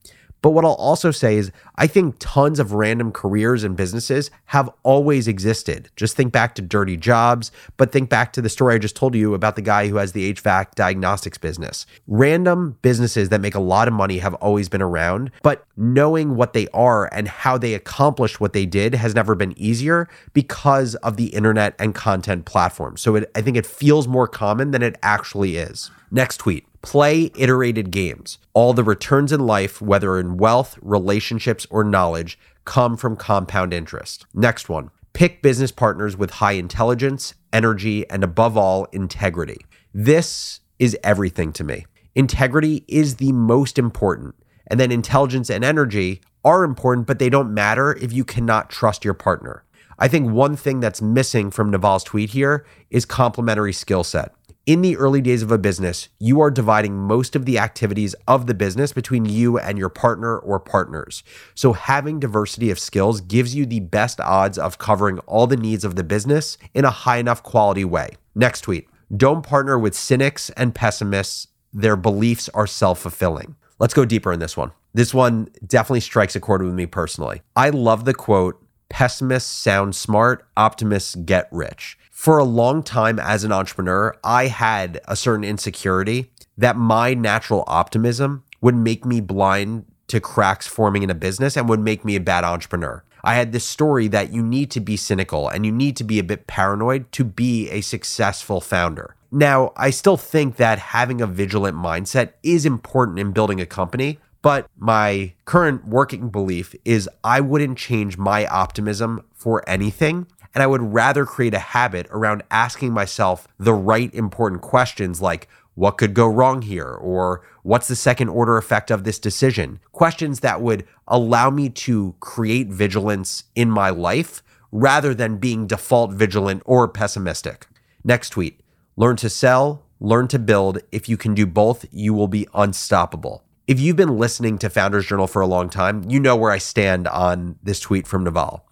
But 0.41 0.51
what 0.51 0.65
I'll 0.65 0.73
also 0.73 1.11
say 1.11 1.37
is, 1.37 1.51
I 1.75 1.87
think 1.87 2.15
tons 2.19 2.59
of 2.59 2.73
random 2.73 3.11
careers 3.11 3.63
and 3.63 3.75
businesses 3.75 4.29
have 4.45 4.69
always 4.83 5.27
existed. 5.27 5.89
Just 5.95 6.15
think 6.15 6.31
back 6.31 6.55
to 6.55 6.61
dirty 6.61 6.97
jobs, 6.97 7.51
but 7.75 7.91
think 7.91 8.09
back 8.09 8.33
to 8.33 8.41
the 8.41 8.49
story 8.49 8.75
I 8.75 8.77
just 8.77 8.95
told 8.95 9.15
you 9.15 9.33
about 9.33 9.55
the 9.55 9.61
guy 9.61 9.87
who 9.87 9.97
has 9.97 10.11
the 10.11 10.33
HVAC 10.33 10.75
diagnostics 10.75 11.37
business. 11.37 11.85
Random 12.07 12.77
businesses 12.81 13.29
that 13.29 13.41
make 13.41 13.55
a 13.55 13.59
lot 13.59 13.87
of 13.87 13.93
money 13.93 14.19
have 14.19 14.35
always 14.35 14.69
been 14.69 14.81
around, 14.81 15.31
but 15.41 15.65
knowing 15.75 16.35
what 16.35 16.53
they 16.53 16.67
are 16.69 17.11
and 17.13 17.27
how 17.27 17.57
they 17.57 17.73
accomplished 17.73 18.39
what 18.39 18.53
they 18.53 18.65
did 18.65 18.95
has 18.95 19.15
never 19.15 19.35
been 19.35 19.57
easier 19.57 20.07
because 20.33 20.95
of 20.95 21.17
the 21.17 21.27
internet 21.27 21.75
and 21.79 21.95
content 21.95 22.45
platforms. 22.45 23.01
So 23.01 23.15
it, 23.15 23.31
I 23.35 23.41
think 23.41 23.57
it 23.57 23.65
feels 23.65 24.07
more 24.07 24.27
common 24.27 24.71
than 24.71 24.83
it 24.83 24.97
actually 25.01 25.57
is. 25.57 25.91
Next 26.11 26.37
tweet. 26.37 26.65
Play 26.87 27.31
iterated 27.35 27.91
games. 27.91 28.37
All 28.53 28.71
the 28.71 28.81
returns 28.81 29.33
in 29.33 29.41
life, 29.45 29.81
whether 29.81 30.17
in 30.17 30.37
wealth, 30.37 30.79
relationships, 30.81 31.67
or 31.69 31.83
knowledge, 31.83 32.39
come 32.63 32.95
from 32.95 33.17
compound 33.17 33.73
interest. 33.73 34.25
Next 34.33 34.69
one. 34.69 34.91
Pick 35.11 35.41
business 35.41 35.73
partners 35.73 36.15
with 36.15 36.29
high 36.29 36.53
intelligence, 36.53 37.33
energy, 37.51 38.09
and 38.09 38.23
above 38.23 38.55
all, 38.55 38.85
integrity. 38.93 39.57
This 39.93 40.61
is 40.79 40.95
everything 41.03 41.51
to 41.53 41.65
me. 41.65 41.85
Integrity 42.15 42.85
is 42.87 43.17
the 43.17 43.33
most 43.33 43.77
important. 43.77 44.35
And 44.67 44.79
then 44.79 44.89
intelligence 44.89 45.49
and 45.49 45.65
energy 45.65 46.21
are 46.45 46.63
important, 46.63 47.05
but 47.05 47.19
they 47.19 47.29
don't 47.29 47.53
matter 47.53 47.97
if 48.01 48.13
you 48.13 48.23
cannot 48.23 48.69
trust 48.69 49.03
your 49.03 49.13
partner. 49.13 49.65
I 49.99 50.07
think 50.07 50.31
one 50.31 50.55
thing 50.55 50.79
that's 50.79 51.01
missing 51.01 51.51
from 51.51 51.69
Naval's 51.69 52.05
tweet 52.05 52.29
here 52.29 52.65
is 52.89 53.03
complementary 53.03 53.73
skill 53.73 54.05
set. 54.05 54.31
In 54.67 54.81
the 54.81 54.97
early 54.97 55.21
days 55.21 55.43
of 55.43 55.49
a 55.49 55.57
business, 55.57 56.09
you 56.19 56.41
are 56.41 56.51
dividing 56.51 56.93
most 56.93 57.37
of 57.37 57.45
the 57.45 57.57
activities 57.57 58.13
of 58.27 58.47
the 58.47 58.53
business 58.53 58.91
between 58.91 59.23
you 59.23 59.57
and 59.57 59.77
your 59.77 59.87
partner 59.87 60.37
or 60.37 60.59
partners. 60.59 61.23
So, 61.55 61.71
having 61.71 62.19
diversity 62.19 62.69
of 62.69 62.77
skills 62.77 63.21
gives 63.21 63.55
you 63.55 63.65
the 63.65 63.79
best 63.79 64.19
odds 64.19 64.57
of 64.57 64.77
covering 64.77 65.19
all 65.19 65.47
the 65.47 65.55
needs 65.55 65.85
of 65.85 65.95
the 65.95 66.03
business 66.03 66.57
in 66.73 66.83
a 66.83 66.89
high 66.89 67.15
enough 67.15 67.43
quality 67.43 67.85
way. 67.85 68.17
Next 68.35 68.59
tweet 68.59 68.89
Don't 69.15 69.41
partner 69.41 69.79
with 69.79 69.95
cynics 69.95 70.49
and 70.57 70.75
pessimists, 70.75 71.47
their 71.71 71.95
beliefs 71.95 72.49
are 72.49 72.67
self 72.67 72.99
fulfilling. 72.99 73.55
Let's 73.79 73.93
go 73.93 74.03
deeper 74.03 74.33
in 74.33 74.41
this 74.41 74.57
one. 74.57 74.73
This 74.93 75.13
one 75.13 75.47
definitely 75.65 76.01
strikes 76.01 76.35
a 76.35 76.41
chord 76.41 76.61
with 76.61 76.73
me 76.73 76.87
personally. 76.87 77.41
I 77.55 77.69
love 77.69 78.03
the 78.03 78.13
quote 78.13 78.61
pessimists 78.89 79.49
sound 79.49 79.95
smart, 79.95 80.45
optimists 80.57 81.15
get 81.15 81.47
rich 81.53 81.97
for 82.17 82.39
a 82.39 82.43
long 82.43 82.81
time 82.81 83.19
as 83.19 83.43
an 83.43 83.51
entrepreneur, 83.51 84.17
I 84.23 84.47
had 84.47 84.99
a 85.07 85.15
certain 85.15 85.43
insecurity 85.43 86.31
that 86.57 86.75
my 86.75 87.13
natural 87.13 87.63
optimism 87.67 88.43
would 88.59 88.73
make 88.73 89.05
me 89.05 89.21
blind 89.21 89.85
to 90.07 90.19
cracks 90.19 90.65
forming 90.65 91.03
in 91.03 91.11
a 91.11 91.15
business 91.15 91.55
and 91.55 91.69
would 91.69 91.79
make 91.79 92.03
me 92.03 92.15
a 92.15 92.19
bad 92.19 92.43
entrepreneur. 92.43 93.03
I 93.23 93.35
had 93.35 93.51
this 93.51 93.65
story 93.65 94.07
that 94.07 94.33
you 94.33 94.41
need 94.41 94.71
to 94.71 94.79
be 94.79 94.97
cynical 94.97 95.47
and 95.47 95.63
you 95.63 95.71
need 95.71 95.95
to 95.97 96.03
be 96.03 96.17
a 96.17 96.23
bit 96.23 96.47
paranoid 96.47 97.11
to 97.11 97.23
be 97.23 97.69
a 97.69 97.81
successful 97.81 98.61
founder. 98.61 99.15
Now, 99.31 99.71
I 99.77 99.91
still 99.91 100.17
think 100.17 100.55
that 100.55 100.79
having 100.79 101.21
a 101.21 101.27
vigilant 101.27 101.77
mindset 101.77 102.31
is 102.41 102.65
important 102.65 103.19
in 103.19 103.31
building 103.31 103.61
a 103.61 103.67
company, 103.67 104.17
but 104.41 104.67
my 104.75 105.33
current 105.45 105.87
working 105.87 106.29
belief 106.29 106.73
is 106.83 107.07
I 107.23 107.41
wouldn't 107.41 107.77
change 107.77 108.17
my 108.17 108.47
optimism 108.47 109.23
for 109.35 109.63
anything 109.69 110.25
and 110.53 110.63
I 110.63 110.67
would 110.67 110.93
rather 110.93 111.25
create 111.25 111.53
a 111.53 111.59
habit 111.59 112.07
around 112.11 112.43
asking 112.51 112.93
myself 112.93 113.47
the 113.57 113.73
right 113.73 114.13
important 114.13 114.61
questions 114.61 115.21
like, 115.21 115.47
what 115.75 115.97
could 115.97 116.15
go 116.15 116.27
wrong 116.27 116.63
here? 116.63 116.89
Or 116.89 117.43
what's 117.61 117.87
the 117.87 117.95
second 117.95 118.29
order 118.29 118.57
effect 118.57 118.89
of 118.89 119.03
this 119.03 119.19
decision? 119.19 119.79
Questions 119.91 120.39
that 120.39 120.61
would 120.61 120.87
allow 121.07 121.51
me 121.51 121.69
to 121.69 122.15
create 122.19 122.67
vigilance 122.69 123.43
in 123.55 123.69
my 123.69 123.91
life 123.91 124.41
rather 124.71 125.13
than 125.13 125.37
being 125.37 125.67
default 125.67 126.11
vigilant 126.11 126.63
or 126.65 126.87
pessimistic. 126.87 127.67
Next 128.03 128.31
tweet 128.31 128.61
learn 128.95 129.15
to 129.17 129.29
sell, 129.29 129.83
learn 129.99 130.27
to 130.29 130.39
build. 130.39 130.79
If 130.91 131.07
you 131.07 131.17
can 131.17 131.35
do 131.35 131.45
both, 131.45 131.85
you 131.91 132.13
will 132.13 132.27
be 132.27 132.47
unstoppable. 132.55 133.43
If 133.67 133.79
you've 133.79 133.95
been 133.95 134.17
listening 134.17 134.57
to 134.59 134.69
Founders 134.69 135.05
Journal 135.05 135.27
for 135.27 135.41
a 135.41 135.47
long 135.47 135.69
time, 135.69 136.09
you 136.09 136.19
know 136.19 136.35
where 136.35 136.51
I 136.51 136.57
stand 136.57 137.07
on 137.07 137.59
this 137.61 137.79
tweet 137.79 138.07
from 138.07 138.23
Naval. 138.23 138.65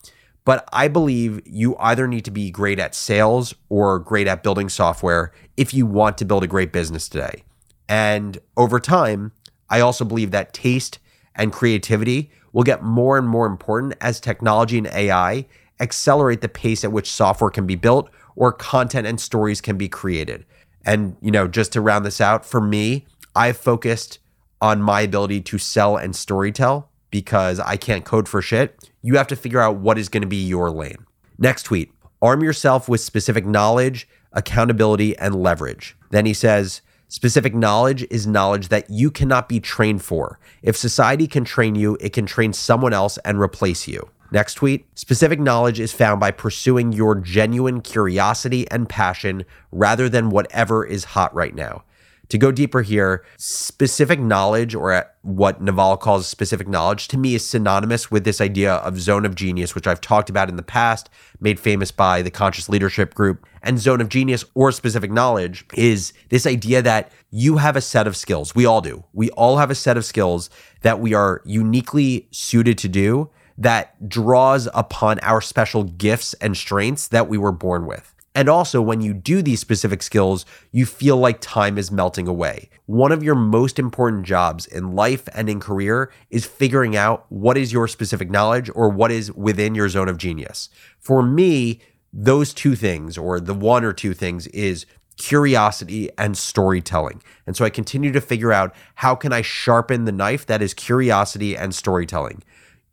But 0.45 0.69
I 0.71 0.87
believe 0.87 1.41
you 1.45 1.75
either 1.77 2.07
need 2.07 2.23
to 2.25 2.31
be 2.31 2.51
great 2.51 2.79
at 2.79 2.95
sales 2.95 3.55
or 3.69 3.99
great 3.99 4.27
at 4.27 4.43
building 4.43 4.69
software 4.69 5.31
if 5.57 5.73
you 5.73 5.85
want 5.85 6.17
to 6.19 6.25
build 6.25 6.43
a 6.43 6.47
great 6.47 6.71
business 6.71 7.09
today. 7.09 7.43
And 7.89 8.37
over 8.55 8.79
time, 8.79 9.31
I 9.69 9.79
also 9.79 10.05
believe 10.05 10.31
that 10.31 10.53
taste 10.53 10.99
and 11.35 11.51
creativity 11.51 12.31
will 12.53 12.63
get 12.63 12.83
more 12.83 13.17
and 13.17 13.27
more 13.27 13.47
important 13.47 13.95
as 13.99 14.19
technology 14.19 14.77
and 14.77 14.87
AI 14.87 15.45
accelerate 15.79 16.41
the 16.41 16.47
pace 16.47 16.83
at 16.83 16.91
which 16.91 17.11
software 17.11 17.49
can 17.49 17.65
be 17.67 17.75
built 17.75 18.09
or 18.35 18.51
content 18.51 19.07
and 19.07 19.19
stories 19.19 19.61
can 19.61 19.77
be 19.77 19.89
created. 19.89 20.45
And, 20.85 21.17
you 21.21 21.31
know, 21.31 21.47
just 21.47 21.73
to 21.73 21.81
round 21.81 22.05
this 22.05 22.21
out, 22.21 22.45
for 22.45 22.61
me, 22.61 23.05
I've 23.35 23.57
focused 23.57 24.19
on 24.61 24.81
my 24.81 25.01
ability 25.01 25.41
to 25.41 25.57
sell 25.57 25.97
and 25.97 26.13
storytell 26.13 26.85
because 27.15 27.61
I 27.61 27.77
can't 27.77 28.03
code 28.03 28.27
for 28.27 28.41
shit. 28.41 28.91
You 29.01 29.15
have 29.15 29.27
to 29.27 29.37
figure 29.37 29.61
out 29.61 29.77
what 29.77 29.97
is 29.97 30.09
going 30.09 30.23
to 30.23 30.27
be 30.27 30.45
your 30.45 30.69
lane. 30.69 31.05
Next 31.37 31.63
tweet 31.63 31.93
arm 32.21 32.43
yourself 32.43 32.89
with 32.89 32.99
specific 32.99 33.45
knowledge, 33.45 34.05
accountability, 34.33 35.17
and 35.17 35.33
leverage. 35.33 35.95
Then 36.09 36.25
he 36.25 36.33
says, 36.33 36.81
Specific 37.07 37.55
knowledge 37.55 38.05
is 38.09 38.27
knowledge 38.27 38.67
that 38.67 38.89
you 38.89 39.11
cannot 39.11 39.47
be 39.47 39.61
trained 39.61 40.03
for. 40.03 40.39
If 40.61 40.75
society 40.75 41.25
can 41.25 41.45
train 41.45 41.75
you, 41.75 41.97
it 42.01 42.11
can 42.11 42.25
train 42.25 42.51
someone 42.51 42.91
else 42.91 43.17
and 43.19 43.39
replace 43.39 43.87
you. 43.87 44.09
Next 44.31 44.55
tweet 44.55 44.85
specific 44.95 45.39
knowledge 45.39 45.79
is 45.79 45.93
found 45.93 46.19
by 46.19 46.31
pursuing 46.31 46.91
your 46.91 47.15
genuine 47.15 47.79
curiosity 47.79 48.69
and 48.69 48.89
passion 48.89 49.45
rather 49.71 50.09
than 50.09 50.31
whatever 50.31 50.83
is 50.83 51.05
hot 51.05 51.33
right 51.33 51.55
now 51.55 51.85
to 52.29 52.37
go 52.37 52.51
deeper 52.51 52.81
here, 52.81 53.23
specific 53.37 54.19
knowledge, 54.19 54.75
or 54.75 55.05
what 55.21 55.61
Naval 55.61 55.97
calls 55.97 56.27
specific 56.27 56.67
knowledge, 56.67 57.07
to 57.09 57.17
me 57.17 57.35
is 57.35 57.47
synonymous 57.47 58.11
with 58.11 58.23
this 58.23 58.41
idea 58.41 58.75
of 58.75 58.99
zone 58.99 59.25
of 59.25 59.35
genius, 59.35 59.75
which 59.75 59.87
I've 59.87 60.01
talked 60.01 60.29
about 60.29 60.49
in 60.49 60.55
the 60.55 60.63
past, 60.63 61.09
made 61.39 61.59
famous 61.59 61.91
by 61.91 62.21
the 62.21 62.31
Conscious 62.31 62.69
Leadership 62.69 63.13
Group. 63.13 63.45
And 63.61 63.79
zone 63.79 64.01
of 64.01 64.09
genius 64.09 64.45
or 64.53 64.71
specific 64.71 65.11
knowledge 65.11 65.65
is 65.73 66.13
this 66.29 66.45
idea 66.45 66.83
that 66.83 67.11
you 67.31 67.57
have 67.57 67.75
a 67.75 67.81
set 67.81 68.05
of 68.05 68.15
skills. 68.15 68.53
We 68.53 68.65
all 68.65 68.81
do. 68.81 69.03
We 69.13 69.31
all 69.31 69.57
have 69.57 69.71
a 69.71 69.75
set 69.75 69.97
of 69.97 70.05
skills 70.05 70.49
that 70.81 70.99
we 70.99 71.15
are 71.15 71.41
uniquely 71.45 72.27
suited 72.31 72.77
to 72.79 72.87
do 72.87 73.31
that 73.57 74.07
draws 74.07 74.67
upon 74.73 75.19
our 75.19 75.41
special 75.41 75.83
gifts 75.83 76.33
and 76.35 76.55
strengths 76.55 77.07
that 77.07 77.27
we 77.27 77.37
were 77.37 77.51
born 77.51 77.85
with. 77.85 78.13
And 78.35 78.49
also, 78.49 78.81
when 78.81 78.99
you 78.99 79.13
do 79.13 79.41
these 79.41 79.61
specific 79.61 80.03
skills, 80.03 80.45
you 80.73 80.85
feel 80.85 81.15
like 81.15 81.39
time 81.39 81.77
is 81.77 81.89
melting 81.89 82.27
away. 82.27 82.69
One 82.85 83.13
of 83.13 83.23
your 83.23 83.33
most 83.33 83.79
important 83.79 84.25
jobs 84.25 84.67
in 84.67 84.93
life 84.93 85.29
and 85.33 85.49
in 85.49 85.61
career 85.61 86.11
is 86.29 86.45
figuring 86.45 86.97
out 86.97 87.25
what 87.29 87.57
is 87.57 87.71
your 87.71 87.87
specific 87.87 88.29
knowledge 88.29 88.69
or 88.75 88.89
what 88.89 89.09
is 89.09 89.31
within 89.31 89.73
your 89.73 89.87
zone 89.87 90.09
of 90.09 90.17
genius. 90.17 90.69
For 90.99 91.23
me, 91.23 91.79
those 92.11 92.53
two 92.53 92.75
things, 92.75 93.17
or 93.17 93.39
the 93.39 93.53
one 93.53 93.85
or 93.85 93.93
two 93.93 94.13
things, 94.13 94.47
is 94.47 94.85
curiosity 95.17 96.09
and 96.17 96.37
storytelling. 96.37 97.21
And 97.47 97.55
so 97.55 97.63
I 97.63 97.69
continue 97.69 98.11
to 98.11 98.19
figure 98.19 98.51
out 98.51 98.75
how 98.95 99.15
can 99.15 99.31
I 99.31 99.41
sharpen 99.41 100.03
the 100.03 100.11
knife 100.11 100.45
that 100.47 100.61
is 100.61 100.73
curiosity 100.73 101.55
and 101.55 101.73
storytelling. 101.73 102.43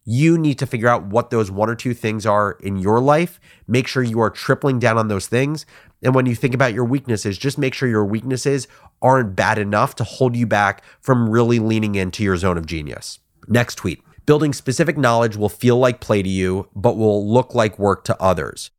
You 0.05 0.37
need 0.37 0.59
to 0.59 0.67
figure 0.67 0.89
out 0.89 1.07
what 1.07 1.31
those 1.31 1.51
one 1.51 1.71
or 1.71 1.77
two 1.77 1.95
things 1.95 2.27
are 2.27 2.53
in 2.61 2.77
your 2.77 3.01
life. 3.01 3.39
Make 3.69 3.87
sure 3.87 4.03
you 4.03 4.21
are 4.21 4.31
tripling 4.31 4.79
down 4.79 4.99
on 4.99 5.09
those 5.09 5.27
things. 5.29 5.65
And 6.03 6.15
when 6.15 6.27
you 6.27 6.35
think 6.35 6.55
about 6.55 6.75
your 6.75 6.85
weaknesses, 6.85 7.39
just 7.39 7.57
make 7.57 7.73
sure 7.75 7.89
your 7.89 8.05
weaknesses 8.05 8.67
aren't 9.01 9.37
bad 9.37 9.59
enough 9.59 9.95
to 9.97 10.05
hold 10.05 10.37
you 10.37 10.47
back 10.47 10.83
from 11.01 11.31
really 11.31 11.61
leaning 11.61 11.95
into 11.95 12.25
your 12.25 12.37
zone 12.37 12.59
of 12.59 12.67
genius. 12.67 13.21
Next 13.47 13.77
tweet. 13.77 14.03
Building 14.27 14.53
specific 14.53 14.97
knowledge 14.97 15.37
will 15.37 15.49
feel 15.49 15.79
like 15.79 16.01
play 16.01 16.23
to 16.23 16.29
you, 16.29 16.69
but 16.75 16.97
will 16.97 17.29
look 17.29 17.55
like 17.55 17.79
work 17.79 18.05
to 18.05 18.21
others. 18.21 18.71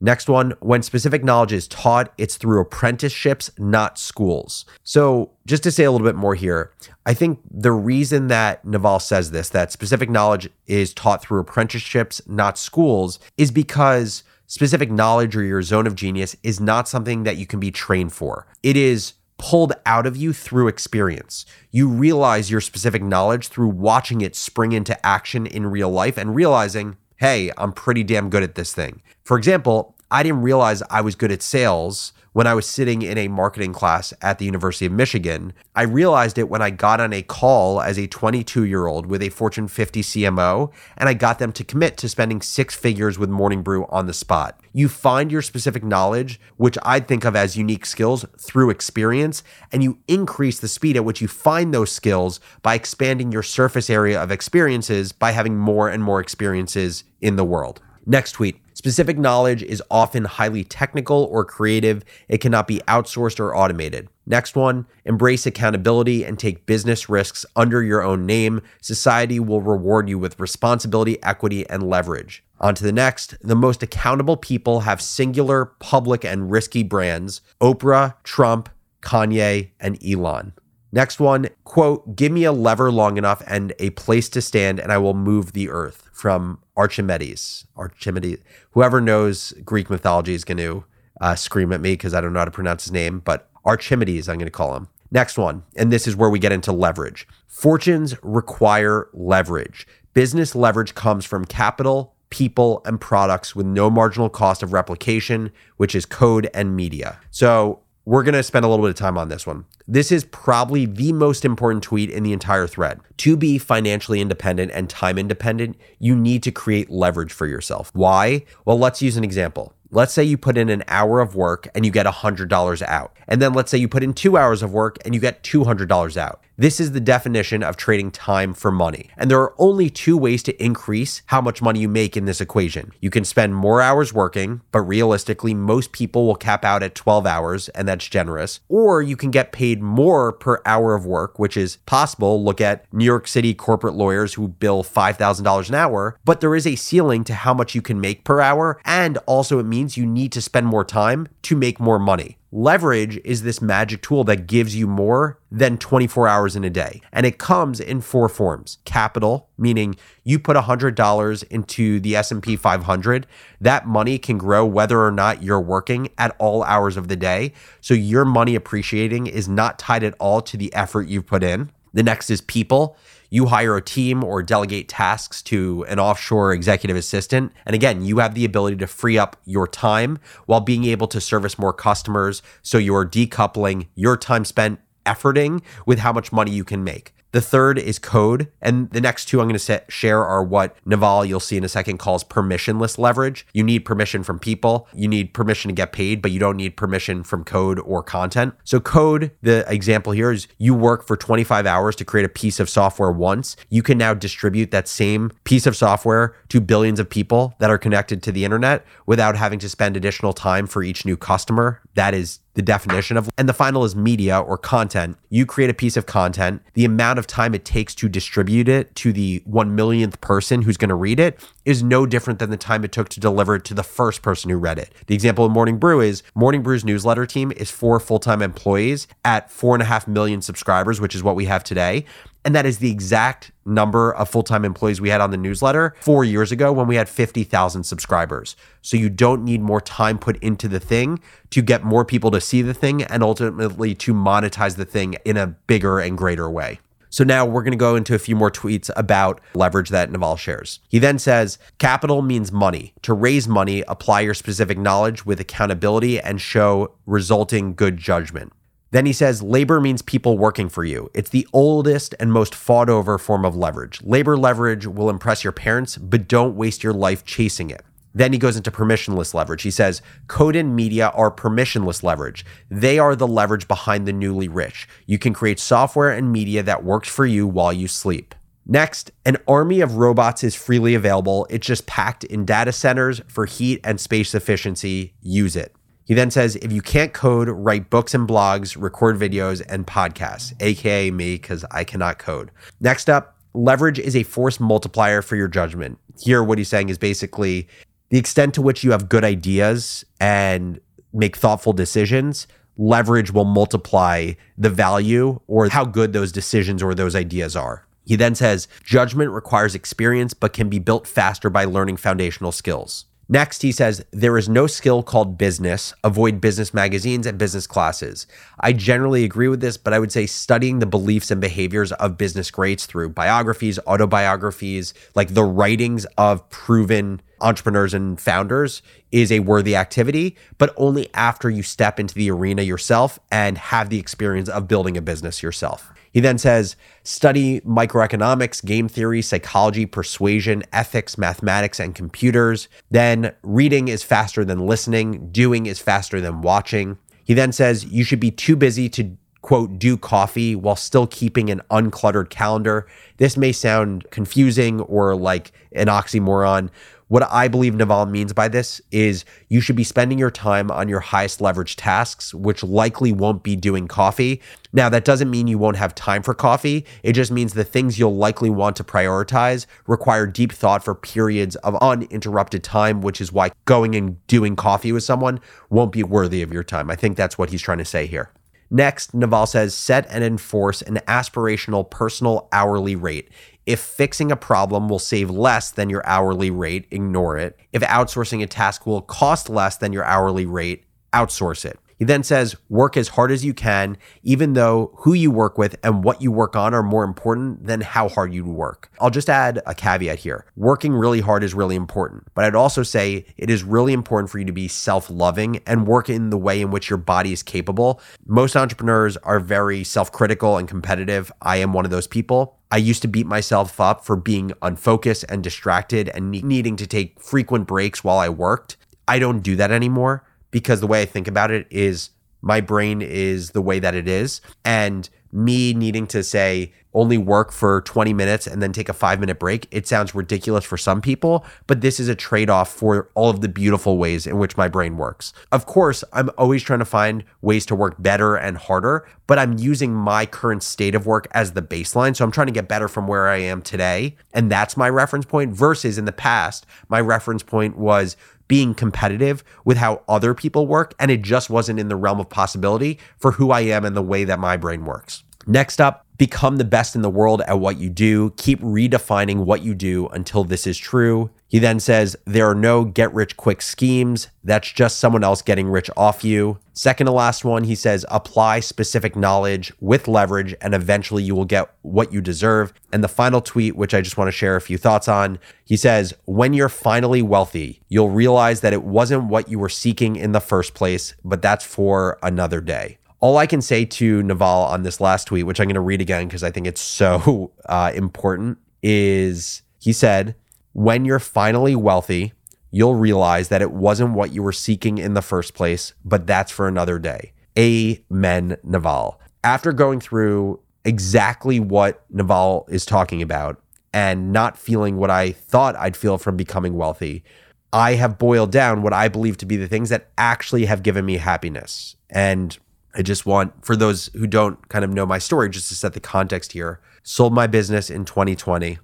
Next 0.00 0.28
one, 0.28 0.54
when 0.60 0.82
specific 0.82 1.24
knowledge 1.24 1.52
is 1.52 1.68
taught, 1.68 2.12
it's 2.18 2.36
through 2.36 2.60
apprenticeships, 2.60 3.50
not 3.58 3.98
schools. 3.98 4.66
So, 4.82 5.30
just 5.46 5.62
to 5.62 5.70
say 5.70 5.84
a 5.84 5.90
little 5.90 6.06
bit 6.06 6.16
more 6.16 6.34
here, 6.34 6.72
I 7.06 7.14
think 7.14 7.40
the 7.50 7.72
reason 7.72 8.26
that 8.26 8.64
Naval 8.64 8.98
says 8.98 9.30
this, 9.30 9.48
that 9.50 9.72
specific 9.72 10.10
knowledge 10.10 10.50
is 10.66 10.92
taught 10.92 11.22
through 11.22 11.40
apprenticeships, 11.40 12.20
not 12.26 12.58
schools, 12.58 13.18
is 13.38 13.50
because 13.50 14.24
specific 14.46 14.90
knowledge 14.90 15.36
or 15.36 15.42
your 15.42 15.62
zone 15.62 15.86
of 15.86 15.94
genius 15.94 16.36
is 16.42 16.60
not 16.60 16.88
something 16.88 17.22
that 17.22 17.36
you 17.36 17.46
can 17.46 17.60
be 17.60 17.70
trained 17.70 18.12
for. 18.12 18.46
It 18.62 18.76
is 18.76 19.14
pulled 19.38 19.72
out 19.84 20.06
of 20.06 20.16
you 20.16 20.32
through 20.32 20.68
experience. 20.68 21.44
You 21.70 21.88
realize 21.88 22.50
your 22.50 22.60
specific 22.60 23.02
knowledge 23.02 23.48
through 23.48 23.68
watching 23.68 24.20
it 24.20 24.36
spring 24.36 24.72
into 24.72 25.04
action 25.04 25.46
in 25.46 25.66
real 25.66 25.90
life 25.90 26.16
and 26.16 26.34
realizing, 26.34 26.96
hey, 27.16 27.50
I'm 27.56 27.72
pretty 27.72 28.02
damn 28.04 28.30
good 28.30 28.42
at 28.42 28.54
this 28.54 28.72
thing. 28.72 29.02
For 29.24 29.36
example, 29.36 29.94
I 30.14 30.22
didn't 30.22 30.42
realize 30.42 30.80
I 30.90 31.00
was 31.00 31.16
good 31.16 31.32
at 31.32 31.42
sales 31.42 32.12
when 32.34 32.46
I 32.46 32.54
was 32.54 32.66
sitting 32.66 33.02
in 33.02 33.18
a 33.18 33.26
marketing 33.26 33.72
class 33.72 34.14
at 34.22 34.38
the 34.38 34.44
University 34.44 34.86
of 34.86 34.92
Michigan. 34.92 35.52
I 35.74 35.82
realized 35.82 36.38
it 36.38 36.48
when 36.48 36.62
I 36.62 36.70
got 36.70 37.00
on 37.00 37.12
a 37.12 37.20
call 37.20 37.80
as 37.80 37.98
a 37.98 38.06
22 38.06 38.62
year 38.62 38.86
old 38.86 39.06
with 39.06 39.22
a 39.22 39.30
Fortune 39.30 39.66
50 39.66 40.02
CMO, 40.02 40.70
and 40.96 41.08
I 41.08 41.14
got 41.14 41.40
them 41.40 41.50
to 41.54 41.64
commit 41.64 41.96
to 41.96 42.08
spending 42.08 42.42
six 42.42 42.76
figures 42.76 43.18
with 43.18 43.28
Morning 43.28 43.64
Brew 43.64 43.86
on 43.86 44.06
the 44.06 44.12
spot. 44.12 44.60
You 44.72 44.88
find 44.88 45.32
your 45.32 45.42
specific 45.42 45.82
knowledge, 45.82 46.40
which 46.58 46.78
I 46.84 47.00
think 47.00 47.24
of 47.24 47.34
as 47.34 47.56
unique 47.56 47.84
skills, 47.84 48.24
through 48.38 48.70
experience, 48.70 49.42
and 49.72 49.82
you 49.82 49.98
increase 50.06 50.60
the 50.60 50.68
speed 50.68 50.96
at 50.96 51.04
which 51.04 51.20
you 51.20 51.26
find 51.26 51.74
those 51.74 51.90
skills 51.90 52.38
by 52.62 52.76
expanding 52.76 53.32
your 53.32 53.42
surface 53.42 53.90
area 53.90 54.22
of 54.22 54.30
experiences 54.30 55.10
by 55.10 55.32
having 55.32 55.58
more 55.58 55.88
and 55.88 56.04
more 56.04 56.20
experiences 56.20 57.02
in 57.20 57.34
the 57.34 57.44
world. 57.44 57.80
Next 58.06 58.32
tweet 58.32 58.60
Specific 58.84 59.16
knowledge 59.16 59.62
is 59.62 59.82
often 59.90 60.26
highly 60.26 60.62
technical 60.62 61.24
or 61.32 61.42
creative. 61.42 62.04
It 62.28 62.42
cannot 62.42 62.66
be 62.66 62.82
outsourced 62.86 63.40
or 63.40 63.56
automated. 63.56 64.10
Next 64.26 64.56
one, 64.56 64.84
embrace 65.06 65.46
accountability 65.46 66.22
and 66.22 66.38
take 66.38 66.66
business 66.66 67.08
risks 67.08 67.46
under 67.56 67.82
your 67.82 68.02
own 68.02 68.26
name. 68.26 68.60
Society 68.82 69.40
will 69.40 69.62
reward 69.62 70.10
you 70.10 70.18
with 70.18 70.38
responsibility, 70.38 71.16
equity, 71.22 71.66
and 71.70 71.88
leverage. 71.88 72.44
On 72.60 72.74
to 72.74 72.84
the 72.84 72.92
next. 72.92 73.36
The 73.40 73.56
most 73.56 73.82
accountable 73.82 74.36
people 74.36 74.80
have 74.80 75.00
singular, 75.00 75.64
public, 75.64 76.22
and 76.22 76.50
risky 76.50 76.82
brands 76.82 77.40
Oprah, 77.62 78.16
Trump, 78.22 78.68
Kanye, 79.00 79.70
and 79.80 79.98
Elon. 80.06 80.52
Next 80.92 81.18
one, 81.18 81.48
quote, 81.64 82.16
give 82.16 82.30
me 82.30 82.44
a 82.44 82.52
lever 82.52 82.92
long 82.92 83.16
enough 83.16 83.42
and 83.46 83.72
a 83.78 83.90
place 83.90 84.28
to 84.28 84.42
stand, 84.42 84.78
and 84.78 84.92
I 84.92 84.98
will 84.98 85.14
move 85.14 85.52
the 85.54 85.70
earth 85.70 86.10
from 86.12 86.58
Archimedes. 86.76 87.66
Archimedes. 87.76 88.40
Whoever 88.72 89.00
knows 89.00 89.52
Greek 89.64 89.90
mythology 89.90 90.34
is 90.34 90.44
going 90.44 90.58
to 90.58 90.84
uh, 91.20 91.34
scream 91.34 91.72
at 91.72 91.80
me 91.80 91.92
because 91.92 92.14
I 92.14 92.20
don't 92.20 92.32
know 92.32 92.40
how 92.40 92.44
to 92.44 92.50
pronounce 92.50 92.84
his 92.84 92.92
name, 92.92 93.20
but 93.20 93.48
Archimedes, 93.64 94.28
I'm 94.28 94.36
going 94.36 94.46
to 94.46 94.50
call 94.50 94.76
him. 94.76 94.88
Next 95.10 95.38
one, 95.38 95.62
and 95.76 95.92
this 95.92 96.08
is 96.08 96.16
where 96.16 96.28
we 96.28 96.40
get 96.40 96.50
into 96.50 96.72
leverage. 96.72 97.28
Fortunes 97.46 98.16
require 98.22 99.08
leverage. 99.12 99.86
Business 100.12 100.56
leverage 100.56 100.94
comes 100.94 101.24
from 101.24 101.44
capital, 101.44 102.14
people, 102.30 102.82
and 102.84 103.00
products 103.00 103.54
with 103.54 103.66
no 103.66 103.88
marginal 103.88 104.28
cost 104.28 104.62
of 104.62 104.72
replication, 104.72 105.52
which 105.76 105.94
is 105.94 106.04
code 106.04 106.50
and 106.52 106.74
media. 106.74 107.20
So 107.30 107.83
we're 108.06 108.22
going 108.22 108.34
to 108.34 108.42
spend 108.42 108.64
a 108.64 108.68
little 108.68 108.84
bit 108.84 108.90
of 108.90 108.96
time 108.96 109.16
on 109.16 109.28
this 109.28 109.46
one. 109.46 109.64
This 109.88 110.12
is 110.12 110.24
probably 110.24 110.84
the 110.86 111.12
most 111.12 111.44
important 111.44 111.82
tweet 111.82 112.10
in 112.10 112.22
the 112.22 112.32
entire 112.32 112.66
thread. 112.66 113.00
To 113.18 113.36
be 113.36 113.58
financially 113.58 114.20
independent 114.20 114.72
and 114.72 114.90
time 114.90 115.18
independent, 115.18 115.76
you 115.98 116.14
need 116.14 116.42
to 116.42 116.50
create 116.50 116.90
leverage 116.90 117.32
for 117.32 117.46
yourself. 117.46 117.90
Why? 117.94 118.44
Well, 118.64 118.78
let's 118.78 119.00
use 119.00 119.16
an 119.16 119.24
example. 119.24 119.72
Let's 119.90 120.12
say 120.12 120.24
you 120.24 120.36
put 120.36 120.58
in 120.58 120.68
an 120.68 120.82
hour 120.88 121.20
of 121.20 121.34
work 121.34 121.68
and 121.74 121.86
you 121.86 121.90
get 121.92 122.04
$100 122.04 122.82
out. 122.82 123.16
And 123.28 123.40
then 123.40 123.54
let's 123.54 123.70
say 123.70 123.78
you 123.78 123.88
put 123.88 124.02
in 124.02 124.12
two 124.12 124.36
hours 124.36 124.62
of 124.62 124.72
work 124.72 124.98
and 125.04 125.14
you 125.14 125.20
get 125.20 125.42
$200 125.42 126.16
out. 126.16 126.43
This 126.56 126.78
is 126.78 126.92
the 126.92 127.00
definition 127.00 127.64
of 127.64 127.76
trading 127.76 128.12
time 128.12 128.54
for 128.54 128.70
money. 128.70 129.10
And 129.16 129.28
there 129.28 129.40
are 129.40 129.56
only 129.58 129.90
two 129.90 130.16
ways 130.16 130.40
to 130.44 130.64
increase 130.64 131.20
how 131.26 131.40
much 131.40 131.60
money 131.60 131.80
you 131.80 131.88
make 131.88 132.16
in 132.16 132.26
this 132.26 132.40
equation. 132.40 132.92
You 133.00 133.10
can 133.10 133.24
spend 133.24 133.56
more 133.56 133.82
hours 133.82 134.14
working, 134.14 134.60
but 134.70 134.82
realistically, 134.82 135.52
most 135.52 135.90
people 135.90 136.28
will 136.28 136.36
cap 136.36 136.64
out 136.64 136.84
at 136.84 136.94
12 136.94 137.26
hours, 137.26 137.70
and 137.70 137.88
that's 137.88 138.08
generous. 138.08 138.60
Or 138.68 139.02
you 139.02 139.16
can 139.16 139.32
get 139.32 139.50
paid 139.50 139.82
more 139.82 140.32
per 140.32 140.62
hour 140.64 140.94
of 140.94 141.04
work, 141.04 141.40
which 141.40 141.56
is 141.56 141.78
possible. 141.86 142.44
Look 142.44 142.60
at 142.60 142.86
New 142.94 143.04
York 143.04 143.26
City 143.26 143.52
corporate 143.52 143.94
lawyers 143.94 144.34
who 144.34 144.46
bill 144.46 144.84
$5,000 144.84 145.68
an 145.68 145.74
hour, 145.74 146.20
but 146.24 146.40
there 146.40 146.54
is 146.54 146.68
a 146.68 146.76
ceiling 146.76 147.24
to 147.24 147.34
how 147.34 147.52
much 147.52 147.74
you 147.74 147.82
can 147.82 148.00
make 148.00 148.22
per 148.22 148.40
hour. 148.40 148.80
And 148.84 149.18
also, 149.26 149.58
it 149.58 149.66
means 149.66 149.96
you 149.96 150.06
need 150.06 150.30
to 150.30 150.40
spend 150.40 150.68
more 150.68 150.84
time 150.84 151.26
to 151.42 151.56
make 151.56 151.80
more 151.80 151.98
money. 151.98 152.38
Leverage 152.56 153.20
is 153.24 153.42
this 153.42 153.60
magic 153.60 154.00
tool 154.00 154.22
that 154.22 154.46
gives 154.46 154.76
you 154.76 154.86
more 154.86 155.40
than 155.50 155.76
24 155.76 156.28
hours 156.28 156.54
in 156.54 156.62
a 156.62 156.70
day. 156.70 157.00
And 157.10 157.26
it 157.26 157.36
comes 157.36 157.80
in 157.80 158.00
four 158.00 158.28
forms. 158.28 158.78
Capital, 158.84 159.48
meaning 159.58 159.96
you 160.22 160.38
put 160.38 160.56
$100 160.56 161.44
into 161.50 161.98
the 161.98 162.14
S&P 162.14 162.54
500, 162.54 163.26
that 163.60 163.88
money 163.88 164.20
can 164.20 164.38
grow 164.38 164.64
whether 164.64 165.02
or 165.02 165.10
not 165.10 165.42
you're 165.42 165.60
working 165.60 166.10
at 166.16 166.36
all 166.38 166.62
hours 166.62 166.96
of 166.96 167.08
the 167.08 167.16
day. 167.16 167.52
So 167.80 167.92
your 167.92 168.24
money 168.24 168.54
appreciating 168.54 169.26
is 169.26 169.48
not 169.48 169.76
tied 169.76 170.04
at 170.04 170.14
all 170.20 170.40
to 170.42 170.56
the 170.56 170.72
effort 170.74 171.08
you've 171.08 171.26
put 171.26 171.42
in. 171.42 171.72
The 171.92 172.04
next 172.04 172.30
is 172.30 172.40
people 172.40 172.96
you 173.34 173.46
hire 173.46 173.76
a 173.76 173.82
team 173.82 174.22
or 174.22 174.44
delegate 174.44 174.88
tasks 174.88 175.42
to 175.42 175.84
an 175.88 175.98
offshore 175.98 176.52
executive 176.52 176.96
assistant. 176.96 177.52
And 177.66 177.74
again, 177.74 178.02
you 178.02 178.18
have 178.18 178.34
the 178.34 178.44
ability 178.44 178.76
to 178.76 178.86
free 178.86 179.18
up 179.18 179.36
your 179.44 179.66
time 179.66 180.20
while 180.46 180.60
being 180.60 180.84
able 180.84 181.08
to 181.08 181.20
service 181.20 181.58
more 181.58 181.72
customers. 181.72 182.42
So 182.62 182.78
you're 182.78 183.04
decoupling 183.04 183.88
your 183.96 184.16
time 184.16 184.44
spent 184.44 184.78
efforting 185.04 185.62
with 185.84 185.98
how 185.98 186.12
much 186.12 186.32
money 186.32 186.52
you 186.52 186.62
can 186.62 186.84
make. 186.84 187.13
The 187.34 187.40
third 187.40 187.80
is 187.80 187.98
code. 187.98 188.46
And 188.62 188.88
the 188.90 189.00
next 189.00 189.24
two 189.24 189.40
I'm 189.40 189.48
going 189.48 189.58
to 189.58 189.84
share 189.88 190.24
are 190.24 190.44
what 190.44 190.76
Naval, 190.86 191.24
you'll 191.24 191.40
see 191.40 191.56
in 191.56 191.64
a 191.64 191.68
second, 191.68 191.98
calls 191.98 192.22
permissionless 192.22 192.96
leverage. 192.96 193.44
You 193.52 193.64
need 193.64 193.80
permission 193.80 194.22
from 194.22 194.38
people, 194.38 194.86
you 194.94 195.08
need 195.08 195.34
permission 195.34 195.68
to 195.68 195.74
get 195.74 195.90
paid, 195.90 196.22
but 196.22 196.30
you 196.30 196.38
don't 196.38 196.56
need 196.56 196.76
permission 196.76 197.24
from 197.24 197.42
code 197.42 197.80
or 197.80 198.04
content. 198.04 198.54
So, 198.62 198.78
code, 198.78 199.32
the 199.42 199.64
example 199.68 200.12
here 200.12 200.30
is 200.30 200.46
you 200.58 200.74
work 200.74 201.04
for 201.04 201.16
25 201.16 201.66
hours 201.66 201.96
to 201.96 202.04
create 202.04 202.24
a 202.24 202.28
piece 202.28 202.60
of 202.60 202.70
software 202.70 203.10
once. 203.10 203.56
You 203.68 203.82
can 203.82 203.98
now 203.98 204.14
distribute 204.14 204.70
that 204.70 204.86
same 204.86 205.32
piece 205.42 205.66
of 205.66 205.74
software 205.74 206.36
to 206.50 206.60
billions 206.60 207.00
of 207.00 207.10
people 207.10 207.56
that 207.58 207.68
are 207.68 207.78
connected 207.78 208.22
to 208.22 208.30
the 208.30 208.44
internet 208.44 208.86
without 209.06 209.36
having 209.36 209.58
to 209.58 209.68
spend 209.68 209.96
additional 209.96 210.34
time 210.34 210.68
for 210.68 210.84
each 210.84 211.04
new 211.04 211.16
customer. 211.16 211.80
That 211.94 212.14
is 212.14 212.38
the 212.54 212.62
definition 212.62 213.16
of. 213.16 213.28
And 213.36 213.48
the 213.48 213.52
final 213.52 213.84
is 213.84 213.94
media 213.94 214.38
or 214.38 214.56
content. 214.56 215.16
You 215.28 215.46
create 215.46 215.70
a 215.70 215.74
piece 215.74 215.96
of 215.96 216.06
content, 216.06 216.62
the 216.74 216.84
amount 216.84 217.18
of 217.18 217.26
time 217.26 217.54
it 217.54 217.64
takes 217.64 217.94
to 217.96 218.08
distribute 218.08 218.68
it 218.68 218.94
to 218.96 219.12
the 219.12 219.42
one 219.44 219.74
millionth 219.74 220.20
person 220.20 220.62
who's 220.62 220.76
going 220.76 220.88
to 220.88 220.94
read 220.94 221.20
it 221.20 221.38
is 221.64 221.82
no 221.82 222.06
different 222.06 222.38
than 222.38 222.50
the 222.50 222.56
time 222.56 222.84
it 222.84 222.92
took 222.92 223.08
to 223.10 223.20
deliver 223.20 223.56
it 223.56 223.64
to 223.64 223.74
the 223.74 223.82
first 223.82 224.22
person 224.22 224.50
who 224.50 224.56
read 224.56 224.78
it. 224.78 224.92
The 225.06 225.14
example 225.14 225.44
of 225.44 225.52
Morning 225.52 225.78
Brew 225.78 226.00
is 226.00 226.22
Morning 226.34 226.62
Brew's 226.62 226.84
newsletter 226.84 227.26
team 227.26 227.52
is 227.56 227.70
four 227.70 227.98
full 228.00 228.18
time 228.18 228.42
employees 228.42 229.06
at 229.24 229.50
four 229.50 229.74
and 229.74 229.82
a 229.82 229.86
half 229.86 230.06
million 230.06 230.42
subscribers, 230.42 231.00
which 231.00 231.14
is 231.14 231.22
what 231.22 231.36
we 231.36 231.46
have 231.46 231.64
today. 231.64 232.04
And 232.44 232.54
that 232.54 232.66
is 232.66 232.78
the 232.78 232.90
exact 232.90 233.52
number 233.64 234.14
of 234.14 234.28
full 234.28 234.42
time 234.42 234.64
employees 234.64 235.00
we 235.00 235.08
had 235.08 235.20
on 235.20 235.30
the 235.30 235.36
newsletter 235.36 235.94
four 236.00 236.24
years 236.24 236.52
ago 236.52 236.72
when 236.72 236.86
we 236.86 236.96
had 236.96 237.08
50,000 237.08 237.84
subscribers. 237.84 238.54
So 238.82 238.96
you 238.96 239.08
don't 239.08 239.44
need 239.44 239.62
more 239.62 239.80
time 239.80 240.18
put 240.18 240.36
into 240.42 240.68
the 240.68 240.80
thing 240.80 241.20
to 241.50 241.62
get 241.62 241.84
more 241.84 242.04
people 242.04 242.30
to 242.32 242.40
see 242.40 242.60
the 242.60 242.74
thing 242.74 243.02
and 243.02 243.22
ultimately 243.22 243.94
to 243.94 244.12
monetize 244.12 244.76
the 244.76 244.84
thing 244.84 245.16
in 245.24 245.36
a 245.36 245.46
bigger 245.46 245.98
and 246.00 246.18
greater 246.18 246.50
way. 246.50 246.80
So 247.14 247.22
now 247.22 247.46
we're 247.46 247.62
going 247.62 247.70
to 247.70 247.76
go 247.76 247.94
into 247.94 248.16
a 248.16 248.18
few 248.18 248.34
more 248.34 248.50
tweets 248.50 248.90
about 248.96 249.40
leverage 249.54 249.90
that 249.90 250.10
Naval 250.10 250.36
shares. 250.36 250.80
He 250.88 250.98
then 250.98 251.20
says, 251.20 251.58
Capital 251.78 252.22
means 252.22 252.50
money. 252.50 252.92
To 253.02 253.14
raise 253.14 253.46
money, 253.46 253.84
apply 253.86 254.22
your 254.22 254.34
specific 254.34 254.78
knowledge 254.78 255.24
with 255.24 255.38
accountability 255.38 256.18
and 256.18 256.40
show 256.40 256.92
resulting 257.06 257.74
good 257.74 257.98
judgment. 257.98 258.52
Then 258.94 259.06
he 259.06 259.12
says 259.12 259.42
labor 259.42 259.80
means 259.80 260.02
people 260.02 260.38
working 260.38 260.68
for 260.68 260.84
you. 260.84 261.10
It's 261.14 261.30
the 261.30 261.48
oldest 261.52 262.14
and 262.20 262.32
most 262.32 262.54
fought 262.54 262.88
over 262.88 263.18
form 263.18 263.44
of 263.44 263.56
leverage. 263.56 264.00
Labor 264.04 264.36
leverage 264.36 264.86
will 264.86 265.10
impress 265.10 265.42
your 265.42 265.52
parents, 265.52 265.96
but 265.96 266.28
don't 266.28 266.54
waste 266.54 266.84
your 266.84 266.92
life 266.92 267.24
chasing 267.24 267.70
it. 267.70 267.82
Then 268.14 268.32
he 268.32 268.38
goes 268.38 268.56
into 268.56 268.70
permissionless 268.70 269.34
leverage. 269.34 269.62
He 269.62 269.72
says 269.72 270.00
code 270.28 270.54
and 270.54 270.76
media 270.76 271.08
are 271.08 271.32
permissionless 271.32 272.04
leverage. 272.04 272.46
They 272.70 273.00
are 273.00 273.16
the 273.16 273.26
leverage 273.26 273.66
behind 273.66 274.06
the 274.06 274.12
newly 274.12 274.46
rich. 274.46 274.86
You 275.06 275.18
can 275.18 275.34
create 275.34 275.58
software 275.58 276.10
and 276.10 276.30
media 276.30 276.62
that 276.62 276.84
works 276.84 277.08
for 277.08 277.26
you 277.26 277.48
while 277.48 277.72
you 277.72 277.88
sleep. 277.88 278.32
Next, 278.64 279.10
an 279.24 279.38
army 279.48 279.80
of 279.80 279.96
robots 279.96 280.44
is 280.44 280.54
freely 280.54 280.94
available. 280.94 281.48
It's 281.50 281.66
just 281.66 281.88
packed 281.88 282.22
in 282.22 282.44
data 282.44 282.70
centers 282.70 283.20
for 283.26 283.46
heat 283.46 283.80
and 283.82 284.00
space 284.00 284.36
efficiency. 284.36 285.14
Use 285.20 285.56
it. 285.56 285.74
He 286.04 286.14
then 286.14 286.30
says, 286.30 286.56
if 286.56 286.70
you 286.70 286.82
can't 286.82 287.12
code, 287.14 287.48
write 287.48 287.88
books 287.88 288.14
and 288.14 288.28
blogs, 288.28 288.76
record 288.80 289.16
videos 289.16 289.62
and 289.68 289.86
podcasts, 289.86 290.52
aka 290.60 291.10
me, 291.10 291.36
because 291.36 291.64
I 291.70 291.84
cannot 291.84 292.18
code. 292.18 292.50
Next 292.80 293.08
up, 293.08 293.38
leverage 293.54 293.98
is 293.98 294.14
a 294.14 294.22
force 294.22 294.60
multiplier 294.60 295.22
for 295.22 295.36
your 295.36 295.48
judgment. 295.48 295.98
Here, 296.20 296.42
what 296.42 296.58
he's 296.58 296.68
saying 296.68 296.90
is 296.90 296.98
basically 296.98 297.68
the 298.10 298.18
extent 298.18 298.54
to 298.54 298.62
which 298.62 298.84
you 298.84 298.90
have 298.92 299.08
good 299.08 299.24
ideas 299.24 300.04
and 300.20 300.78
make 301.12 301.36
thoughtful 301.36 301.72
decisions, 301.72 302.46
leverage 302.76 303.32
will 303.32 303.44
multiply 303.44 304.32
the 304.58 304.70
value 304.70 305.40
or 305.46 305.68
how 305.68 305.84
good 305.84 306.12
those 306.12 306.32
decisions 306.32 306.82
or 306.82 306.94
those 306.94 307.14
ideas 307.14 307.56
are. 307.56 307.86
He 308.06 308.16
then 308.16 308.34
says, 308.34 308.68
judgment 308.84 309.30
requires 309.30 309.74
experience 309.74 310.34
but 310.34 310.52
can 310.52 310.68
be 310.68 310.78
built 310.78 311.06
faster 311.06 311.48
by 311.48 311.64
learning 311.64 311.96
foundational 311.96 312.52
skills. 312.52 313.06
Next, 313.28 313.62
he 313.62 313.72
says, 313.72 314.04
there 314.10 314.36
is 314.36 314.48
no 314.48 314.66
skill 314.66 315.02
called 315.02 315.38
business. 315.38 315.94
Avoid 316.04 316.40
business 316.40 316.74
magazines 316.74 317.26
and 317.26 317.38
business 317.38 317.66
classes. 317.66 318.26
I 318.60 318.72
generally 318.74 319.24
agree 319.24 319.48
with 319.48 319.60
this, 319.60 319.78
but 319.78 319.94
I 319.94 319.98
would 319.98 320.12
say 320.12 320.26
studying 320.26 320.78
the 320.78 320.86
beliefs 320.86 321.30
and 321.30 321.40
behaviors 321.40 321.92
of 321.92 322.18
business 322.18 322.50
greats 322.50 322.84
through 322.84 323.10
biographies, 323.10 323.78
autobiographies, 323.86 324.92
like 325.14 325.32
the 325.32 325.44
writings 325.44 326.04
of 326.18 326.48
proven 326.50 327.22
entrepreneurs 327.40 327.94
and 327.94 328.20
founders 328.20 328.82
is 329.10 329.32
a 329.32 329.40
worthy 329.40 329.74
activity, 329.74 330.36
but 330.58 330.74
only 330.76 331.12
after 331.14 331.48
you 331.48 331.62
step 331.62 331.98
into 331.98 332.14
the 332.14 332.30
arena 332.30 332.62
yourself 332.62 333.18
and 333.30 333.56
have 333.56 333.88
the 333.88 333.98
experience 333.98 334.48
of 334.48 334.68
building 334.68 334.96
a 334.96 335.02
business 335.02 335.42
yourself. 335.42 335.92
He 336.14 336.20
then 336.20 336.38
says, 336.38 336.76
study 337.02 337.60
microeconomics, 337.62 338.64
game 338.64 338.88
theory, 338.88 339.20
psychology, 339.20 339.84
persuasion, 339.84 340.62
ethics, 340.72 341.18
mathematics, 341.18 341.80
and 341.80 341.92
computers. 341.92 342.68
Then 342.88 343.34
reading 343.42 343.88
is 343.88 344.04
faster 344.04 344.44
than 344.44 344.64
listening, 344.64 345.30
doing 345.32 345.66
is 345.66 345.80
faster 345.80 346.20
than 346.20 346.40
watching. 346.40 346.98
He 347.24 347.34
then 347.34 347.50
says, 347.50 347.84
you 347.86 348.04
should 348.04 348.20
be 348.20 348.30
too 348.30 348.54
busy 348.54 348.88
to 348.90 349.16
quote, 349.42 349.78
do 349.78 349.96
coffee 349.96 350.56
while 350.56 350.76
still 350.76 351.06
keeping 351.06 351.50
an 351.50 351.60
uncluttered 351.70 352.30
calendar. 352.30 352.86
This 353.18 353.36
may 353.36 353.52
sound 353.52 354.06
confusing 354.10 354.80
or 354.80 355.14
like 355.14 355.52
an 355.72 355.88
oxymoron. 355.88 356.70
What 357.08 357.30
I 357.30 357.48
believe 357.48 357.74
Naval 357.74 358.06
means 358.06 358.32
by 358.32 358.48
this 358.48 358.80
is 358.90 359.24
you 359.48 359.60
should 359.60 359.76
be 359.76 359.84
spending 359.84 360.18
your 360.18 360.30
time 360.30 360.70
on 360.70 360.88
your 360.88 361.00
highest 361.00 361.40
leverage 361.40 361.76
tasks, 361.76 362.32
which 362.32 362.62
likely 362.62 363.12
won't 363.12 363.42
be 363.42 363.56
doing 363.56 363.88
coffee. 363.88 364.40
Now, 364.72 364.88
that 364.88 365.04
doesn't 365.04 365.30
mean 365.30 365.46
you 365.46 365.58
won't 365.58 365.76
have 365.76 365.94
time 365.94 366.22
for 366.22 366.32
coffee. 366.32 366.86
It 367.02 367.12
just 367.12 367.30
means 367.30 367.52
the 367.52 367.62
things 367.62 367.98
you'll 367.98 368.16
likely 368.16 368.48
want 368.48 368.76
to 368.76 368.84
prioritize 368.84 369.66
require 369.86 370.26
deep 370.26 370.52
thought 370.52 370.82
for 370.82 370.94
periods 370.94 371.56
of 371.56 371.76
uninterrupted 371.76 372.64
time, 372.64 373.02
which 373.02 373.20
is 373.20 373.32
why 373.32 373.50
going 373.66 373.94
and 373.94 374.26
doing 374.26 374.56
coffee 374.56 374.92
with 374.92 375.04
someone 375.04 375.40
won't 375.68 375.92
be 375.92 376.02
worthy 376.02 376.40
of 376.40 376.52
your 376.52 376.64
time. 376.64 376.90
I 376.90 376.96
think 376.96 377.16
that's 377.16 377.36
what 377.36 377.50
he's 377.50 377.62
trying 377.62 377.78
to 377.78 377.84
say 377.84 378.06
here. 378.06 378.30
Next, 378.70 379.14
Naval 379.14 379.46
says 379.46 379.74
set 379.74 380.06
and 380.10 380.24
enforce 380.24 380.82
an 380.82 380.96
aspirational 381.06 381.88
personal 381.88 382.48
hourly 382.50 382.96
rate. 382.96 383.28
If 383.66 383.80
fixing 383.80 384.30
a 384.30 384.36
problem 384.36 384.88
will 384.88 384.98
save 384.98 385.30
less 385.30 385.70
than 385.70 385.88
your 385.88 386.06
hourly 386.06 386.50
rate, 386.50 386.86
ignore 386.90 387.38
it. 387.38 387.58
If 387.72 387.82
outsourcing 387.82 388.42
a 388.42 388.46
task 388.46 388.86
will 388.86 389.00
cost 389.00 389.48
less 389.48 389.78
than 389.78 389.92
your 389.92 390.04
hourly 390.04 390.44
rate, 390.44 390.84
outsource 391.14 391.64
it. 391.64 391.78
He 391.98 392.04
then 392.04 392.22
says, 392.22 392.56
work 392.68 392.96
as 392.96 393.08
hard 393.08 393.30
as 393.30 393.44
you 393.44 393.54
can, 393.54 393.96
even 394.22 394.54
though 394.54 394.92
who 394.98 395.14
you 395.14 395.30
work 395.30 395.56
with 395.58 395.76
and 395.82 396.02
what 396.02 396.20
you 396.20 396.32
work 396.32 396.56
on 396.56 396.74
are 396.74 396.82
more 396.82 397.04
important 397.04 397.66
than 397.66 397.80
how 397.80 398.08
hard 398.08 398.34
you 398.34 398.44
work. 398.44 398.90
I'll 399.00 399.10
just 399.10 399.30
add 399.30 399.62
a 399.66 399.74
caveat 399.74 400.18
here. 400.18 400.46
Working 400.56 400.92
really 400.92 401.20
hard 401.20 401.44
is 401.44 401.54
really 401.54 401.76
important, 401.76 402.26
but 402.34 402.44
I'd 402.44 402.54
also 402.54 402.82
say 402.82 403.26
it 403.36 403.50
is 403.50 403.62
really 403.62 403.92
important 403.92 404.30
for 404.30 404.38
you 404.38 404.44
to 404.44 404.52
be 404.52 404.68
self 404.68 405.08
loving 405.08 405.60
and 405.66 405.86
work 405.86 406.08
in 406.08 406.30
the 406.30 406.38
way 406.38 406.60
in 406.60 406.70
which 406.70 406.90
your 406.90 406.96
body 406.96 407.32
is 407.32 407.42
capable. 407.42 408.00
Most 408.26 408.56
entrepreneurs 408.56 409.16
are 409.18 409.40
very 409.40 409.84
self 409.84 410.10
critical 410.10 410.56
and 410.56 410.68
competitive. 410.68 411.30
I 411.42 411.58
am 411.58 411.72
one 411.72 411.84
of 411.84 411.90
those 411.90 412.06
people. 412.06 412.58
I 412.70 412.78
used 412.78 413.02
to 413.02 413.08
beat 413.08 413.26
myself 413.26 413.80
up 413.80 414.04
for 414.04 414.16
being 414.16 414.52
unfocused 414.62 415.24
and 415.28 415.44
distracted 415.44 416.08
and 416.08 416.30
needing 416.30 416.76
to 416.76 416.86
take 416.86 417.20
frequent 417.20 417.68
breaks 417.68 418.02
while 418.02 418.18
I 418.18 418.28
worked. 418.28 418.76
I 419.06 419.18
don't 419.18 419.40
do 419.40 419.54
that 419.56 419.70
anymore 419.70 420.24
because 420.54 420.80
the 420.80 420.86
way 420.86 421.02
I 421.02 421.04
think 421.04 421.26
about 421.26 421.50
it 421.50 421.66
is 421.68 422.10
my 422.40 422.60
brain 422.60 423.02
is 423.02 423.50
the 423.50 423.60
way 423.60 423.80
that 423.80 423.96
it 423.96 424.06
is. 424.06 424.40
And 424.64 425.10
me 425.32 425.74
needing 425.74 426.06
to 426.06 426.22
say 426.22 426.72
only 426.94 427.18
work 427.18 427.52
for 427.52 427.82
20 427.82 428.12
minutes 428.12 428.46
and 428.46 428.62
then 428.62 428.72
take 428.72 428.88
a 428.88 428.92
five 428.92 429.20
minute 429.20 429.38
break, 429.38 429.66
it 429.70 429.86
sounds 429.86 430.14
ridiculous 430.14 430.64
for 430.64 430.76
some 430.76 431.00
people, 431.00 431.44
but 431.66 431.80
this 431.80 431.98
is 431.98 432.08
a 432.08 432.14
trade 432.14 432.48
off 432.48 432.72
for 432.72 433.10
all 433.14 433.30
of 433.30 433.40
the 433.40 433.48
beautiful 433.48 433.98
ways 433.98 434.26
in 434.26 434.38
which 434.38 434.56
my 434.56 434.68
brain 434.68 434.96
works. 434.96 435.32
Of 435.52 435.66
course, 435.66 436.04
I'm 436.12 436.30
always 436.38 436.62
trying 436.62 436.78
to 436.78 436.84
find 436.84 437.24
ways 437.42 437.66
to 437.66 437.74
work 437.74 437.96
better 437.98 438.36
and 438.36 438.56
harder, 438.56 439.06
but 439.26 439.38
I'm 439.38 439.58
using 439.58 439.94
my 439.94 440.26
current 440.26 440.62
state 440.62 440.94
of 440.94 441.06
work 441.06 441.26
as 441.32 441.52
the 441.52 441.62
baseline. 441.62 442.16
So 442.16 442.24
I'm 442.24 442.32
trying 442.32 442.46
to 442.46 442.52
get 442.52 442.68
better 442.68 442.88
from 442.88 443.06
where 443.06 443.28
I 443.28 443.36
am 443.38 443.62
today. 443.62 444.16
And 444.32 444.50
that's 444.50 444.76
my 444.76 444.88
reference 444.88 445.24
point 445.24 445.52
versus 445.52 445.98
in 445.98 446.04
the 446.04 446.12
past, 446.12 446.66
my 446.88 447.00
reference 447.00 447.42
point 447.42 447.76
was 447.76 448.16
being 448.46 448.74
competitive 448.74 449.42
with 449.64 449.78
how 449.78 450.02
other 450.08 450.34
people 450.34 450.66
work. 450.66 450.94
And 450.98 451.10
it 451.10 451.22
just 451.22 451.48
wasn't 451.50 451.80
in 451.80 451.88
the 451.88 451.96
realm 451.96 452.20
of 452.20 452.28
possibility 452.28 452.98
for 453.16 453.32
who 453.32 453.50
I 453.50 453.60
am 453.60 453.84
and 453.84 453.96
the 453.96 454.02
way 454.02 454.24
that 454.24 454.38
my 454.38 454.56
brain 454.56 454.84
works. 454.84 455.24
Next 455.46 455.80
up, 455.80 456.03
become 456.16 456.56
the 456.56 456.64
best 456.64 456.94
in 456.94 457.02
the 457.02 457.10
world 457.10 457.42
at 457.42 457.58
what 457.58 457.78
you 457.78 457.90
do. 457.90 458.30
Keep 458.36 458.60
redefining 458.60 459.44
what 459.44 459.62
you 459.62 459.74
do 459.74 460.06
until 460.08 460.44
this 460.44 460.66
is 460.66 460.78
true. 460.78 461.30
He 461.48 461.58
then 461.58 461.78
says, 461.80 462.16
There 462.24 462.48
are 462.48 462.54
no 462.54 462.84
get 462.84 463.12
rich 463.14 463.36
quick 463.36 463.62
schemes. 463.62 464.28
That's 464.42 464.70
just 464.72 464.98
someone 464.98 465.24
else 465.24 465.42
getting 465.42 465.68
rich 465.68 465.90
off 465.96 466.24
you. 466.24 466.58
Second 466.72 467.06
to 467.06 467.12
last 467.12 467.44
one, 467.44 467.64
he 467.64 467.74
says, 467.74 468.04
Apply 468.10 468.60
specific 468.60 469.14
knowledge 469.14 469.72
with 469.80 470.08
leverage, 470.08 470.54
and 470.60 470.74
eventually 470.74 471.22
you 471.22 471.34
will 471.34 471.44
get 471.44 471.72
what 471.82 472.12
you 472.12 472.20
deserve. 472.20 472.72
And 472.92 473.04
the 473.04 473.08
final 473.08 473.40
tweet, 473.40 473.76
which 473.76 473.94
I 473.94 474.00
just 474.00 474.16
want 474.16 474.28
to 474.28 474.32
share 474.32 474.56
a 474.56 474.60
few 474.60 474.78
thoughts 474.78 475.08
on, 475.08 475.38
he 475.64 475.76
says, 475.76 476.14
When 476.24 476.54
you're 476.54 476.68
finally 476.68 477.22
wealthy, 477.22 477.80
you'll 477.88 478.10
realize 478.10 478.60
that 478.60 478.72
it 478.72 478.82
wasn't 478.82 479.24
what 479.24 479.48
you 479.48 479.58
were 479.58 479.68
seeking 479.68 480.16
in 480.16 480.32
the 480.32 480.40
first 480.40 480.74
place, 480.74 481.14
but 481.24 481.42
that's 481.42 481.64
for 481.64 482.18
another 482.22 482.60
day 482.60 482.98
all 483.24 483.38
I 483.38 483.46
can 483.46 483.62
say 483.62 483.86
to 483.86 484.22
Naval 484.22 484.64
on 484.64 484.82
this 484.82 485.00
last 485.00 485.28
tweet, 485.28 485.46
which 485.46 485.58
I'm 485.58 485.64
going 485.64 485.76
to 485.76 485.80
read 485.80 486.02
again 486.02 486.28
because 486.28 486.42
I 486.42 486.50
think 486.50 486.66
it's 486.66 486.82
so 486.82 487.52
uh, 487.70 487.90
important, 487.94 488.58
is 488.82 489.62
he 489.80 489.94
said, 489.94 490.34
When 490.74 491.06
you're 491.06 491.18
finally 491.18 491.74
wealthy, 491.74 492.34
you'll 492.70 492.96
realize 492.96 493.48
that 493.48 493.62
it 493.62 493.70
wasn't 493.70 494.12
what 494.12 494.32
you 494.32 494.42
were 494.42 494.52
seeking 494.52 494.98
in 494.98 495.14
the 495.14 495.22
first 495.22 495.54
place, 495.54 495.94
but 496.04 496.26
that's 496.26 496.52
for 496.52 496.68
another 496.68 496.98
day. 496.98 497.32
Amen, 497.58 498.58
Naval. 498.62 499.18
After 499.42 499.72
going 499.72 500.00
through 500.00 500.60
exactly 500.84 501.58
what 501.58 502.04
Naval 502.10 502.66
is 502.68 502.84
talking 502.84 503.22
about 503.22 503.58
and 503.94 504.34
not 504.34 504.58
feeling 504.58 504.98
what 504.98 505.08
I 505.08 505.32
thought 505.32 505.76
I'd 505.76 505.96
feel 505.96 506.18
from 506.18 506.36
becoming 506.36 506.76
wealthy, 506.76 507.24
I 507.72 507.94
have 507.94 508.18
boiled 508.18 508.52
down 508.52 508.82
what 508.82 508.92
I 508.92 509.08
believe 509.08 509.38
to 509.38 509.46
be 509.46 509.56
the 509.56 509.66
things 509.66 509.88
that 509.88 510.10
actually 510.18 510.66
have 510.66 510.82
given 510.82 511.06
me 511.06 511.16
happiness. 511.16 511.96
And 512.10 512.58
I 512.94 513.02
just 513.02 513.26
want, 513.26 513.64
for 513.64 513.76
those 513.76 514.08
who 514.14 514.26
don't 514.26 514.68
kind 514.68 514.84
of 514.84 514.90
know 514.90 515.06
my 515.06 515.18
story, 515.18 515.50
just 515.50 515.68
to 515.68 515.74
set 515.74 515.94
the 515.94 516.00
context 516.00 516.52
here, 516.52 516.80
sold 517.02 517.34
my 517.34 517.46
business 517.46 517.90
in 517.90 518.04
2020, 518.04 518.78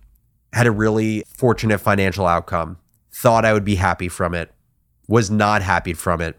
had 0.53 0.66
a 0.66 0.73
really 0.73 1.23
fortunate 1.29 1.79
financial 1.79 2.27
outcome, 2.27 2.79
thought 3.12 3.44
I 3.44 3.53
would 3.53 3.64
be 3.64 3.77
happy 3.77 4.09
from 4.09 4.35
it, 4.35 4.53
was 5.07 5.31
not 5.31 5.62
happy 5.62 5.94
from 5.94 6.20
it. 6.20 6.38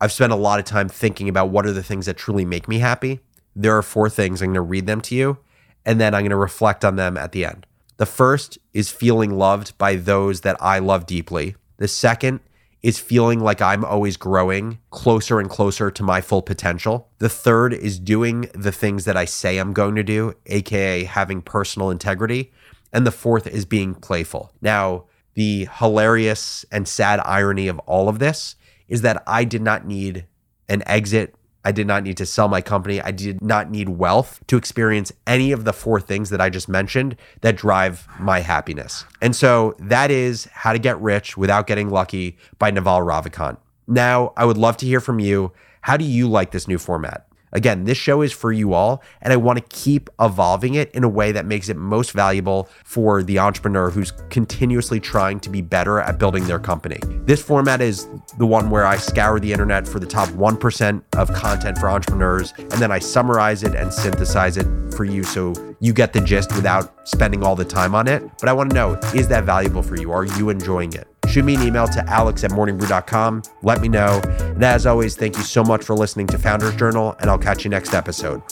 I've 0.00 0.12
spent 0.12 0.32
a 0.32 0.36
lot 0.36 0.58
of 0.58 0.66
time 0.66 0.88
thinking 0.88 1.28
about 1.28 1.48
what 1.48 1.64
are 1.64 1.72
the 1.72 1.82
things 1.82 2.04
that 2.06 2.18
truly 2.18 2.44
make 2.44 2.68
me 2.68 2.78
happy. 2.78 3.20
There 3.54 3.76
are 3.76 3.82
four 3.82 4.10
things. 4.10 4.42
I'm 4.42 4.48
going 4.48 4.54
to 4.54 4.60
read 4.60 4.86
them 4.86 5.00
to 5.02 5.14
you, 5.14 5.38
and 5.86 5.98
then 5.98 6.14
I'm 6.14 6.22
going 6.22 6.30
to 6.30 6.36
reflect 6.36 6.84
on 6.84 6.96
them 6.96 7.16
at 7.16 7.32
the 7.32 7.46
end. 7.46 7.66
The 7.96 8.04
first 8.04 8.58
is 8.74 8.90
feeling 8.90 9.38
loved 9.38 9.78
by 9.78 9.96
those 9.96 10.42
that 10.42 10.56
I 10.60 10.80
love 10.80 11.06
deeply. 11.06 11.56
The 11.78 11.88
second 11.88 12.40
is 12.86 13.00
feeling 13.00 13.40
like 13.40 13.60
I'm 13.60 13.84
always 13.84 14.16
growing 14.16 14.78
closer 14.90 15.40
and 15.40 15.50
closer 15.50 15.90
to 15.90 16.04
my 16.04 16.20
full 16.20 16.40
potential. 16.40 17.08
The 17.18 17.28
third 17.28 17.74
is 17.74 17.98
doing 17.98 18.48
the 18.54 18.70
things 18.70 19.06
that 19.06 19.16
I 19.16 19.24
say 19.24 19.58
I'm 19.58 19.72
going 19.72 19.96
to 19.96 20.04
do, 20.04 20.34
AKA 20.46 21.02
having 21.02 21.42
personal 21.42 21.90
integrity. 21.90 22.52
And 22.92 23.04
the 23.04 23.10
fourth 23.10 23.48
is 23.48 23.64
being 23.64 23.96
playful. 23.96 24.52
Now, 24.62 25.06
the 25.34 25.66
hilarious 25.80 26.64
and 26.70 26.86
sad 26.86 27.18
irony 27.24 27.66
of 27.66 27.80
all 27.80 28.08
of 28.08 28.20
this 28.20 28.54
is 28.86 29.02
that 29.02 29.20
I 29.26 29.42
did 29.42 29.62
not 29.62 29.84
need 29.84 30.26
an 30.68 30.84
exit 30.86 31.34
I 31.66 31.72
did 31.72 31.88
not 31.88 32.04
need 32.04 32.16
to 32.18 32.26
sell 32.26 32.46
my 32.46 32.60
company. 32.60 33.00
I 33.00 33.10
did 33.10 33.42
not 33.42 33.72
need 33.72 33.88
wealth 33.88 34.38
to 34.46 34.56
experience 34.56 35.12
any 35.26 35.50
of 35.50 35.64
the 35.64 35.72
four 35.72 36.00
things 36.00 36.30
that 36.30 36.40
I 36.40 36.48
just 36.48 36.68
mentioned 36.68 37.16
that 37.40 37.56
drive 37.56 38.06
my 38.20 38.38
happiness. 38.38 39.04
And 39.20 39.34
so 39.34 39.74
that 39.80 40.12
is 40.12 40.44
How 40.52 40.72
to 40.72 40.78
Get 40.78 41.00
Rich 41.00 41.36
Without 41.36 41.66
Getting 41.66 41.90
Lucky 41.90 42.38
by 42.60 42.70
Naval 42.70 43.00
Ravikant. 43.00 43.56
Now, 43.88 44.32
I 44.36 44.44
would 44.44 44.56
love 44.56 44.76
to 44.76 44.86
hear 44.86 45.00
from 45.00 45.18
you. 45.18 45.50
How 45.80 45.96
do 45.96 46.04
you 46.04 46.28
like 46.28 46.52
this 46.52 46.68
new 46.68 46.78
format? 46.78 47.26
Again, 47.56 47.84
this 47.84 47.96
show 47.96 48.20
is 48.20 48.34
for 48.34 48.52
you 48.52 48.74
all, 48.74 49.02
and 49.22 49.32
I 49.32 49.36
want 49.38 49.58
to 49.58 49.64
keep 49.74 50.10
evolving 50.20 50.74
it 50.74 50.90
in 50.92 51.04
a 51.04 51.08
way 51.08 51.32
that 51.32 51.46
makes 51.46 51.70
it 51.70 51.76
most 51.78 52.12
valuable 52.12 52.68
for 52.84 53.22
the 53.22 53.38
entrepreneur 53.38 53.88
who's 53.88 54.10
continuously 54.28 55.00
trying 55.00 55.40
to 55.40 55.48
be 55.48 55.62
better 55.62 55.98
at 55.98 56.18
building 56.18 56.46
their 56.46 56.58
company. 56.58 56.98
This 57.24 57.42
format 57.42 57.80
is 57.80 58.08
the 58.36 58.46
one 58.46 58.68
where 58.68 58.84
I 58.84 58.98
scour 58.98 59.40
the 59.40 59.50
internet 59.50 59.88
for 59.88 59.98
the 59.98 60.06
top 60.06 60.28
1% 60.28 61.02
of 61.16 61.32
content 61.32 61.78
for 61.78 61.88
entrepreneurs, 61.88 62.52
and 62.58 62.72
then 62.72 62.92
I 62.92 62.98
summarize 62.98 63.62
it 63.62 63.74
and 63.74 63.90
synthesize 63.90 64.58
it 64.58 64.66
for 64.94 65.04
you 65.04 65.24
so 65.24 65.54
you 65.80 65.94
get 65.94 66.12
the 66.12 66.20
gist 66.20 66.54
without 66.54 67.08
spending 67.08 67.42
all 67.42 67.56
the 67.56 67.64
time 67.64 67.94
on 67.94 68.06
it. 68.06 68.22
But 68.38 68.50
I 68.50 68.52
want 68.52 68.68
to 68.68 68.74
know 68.74 69.00
is 69.14 69.28
that 69.28 69.44
valuable 69.44 69.82
for 69.82 69.96
you? 69.96 70.12
Are 70.12 70.26
you 70.26 70.50
enjoying 70.50 70.92
it? 70.92 71.08
Shoot 71.28 71.44
me 71.44 71.54
an 71.56 71.62
email 71.62 71.86
to 71.88 72.08
alex 72.08 72.44
at 72.44 72.50
morningbrew.com. 72.50 73.42
Let 73.62 73.80
me 73.80 73.88
know. 73.88 74.20
And 74.40 74.62
as 74.64 74.86
always, 74.86 75.16
thank 75.16 75.36
you 75.36 75.42
so 75.42 75.62
much 75.62 75.84
for 75.84 75.94
listening 75.94 76.26
to 76.28 76.38
Founders 76.38 76.76
Journal, 76.76 77.16
and 77.20 77.30
I'll 77.30 77.38
catch 77.38 77.64
you 77.64 77.70
next 77.70 77.94
episode. 77.94 78.42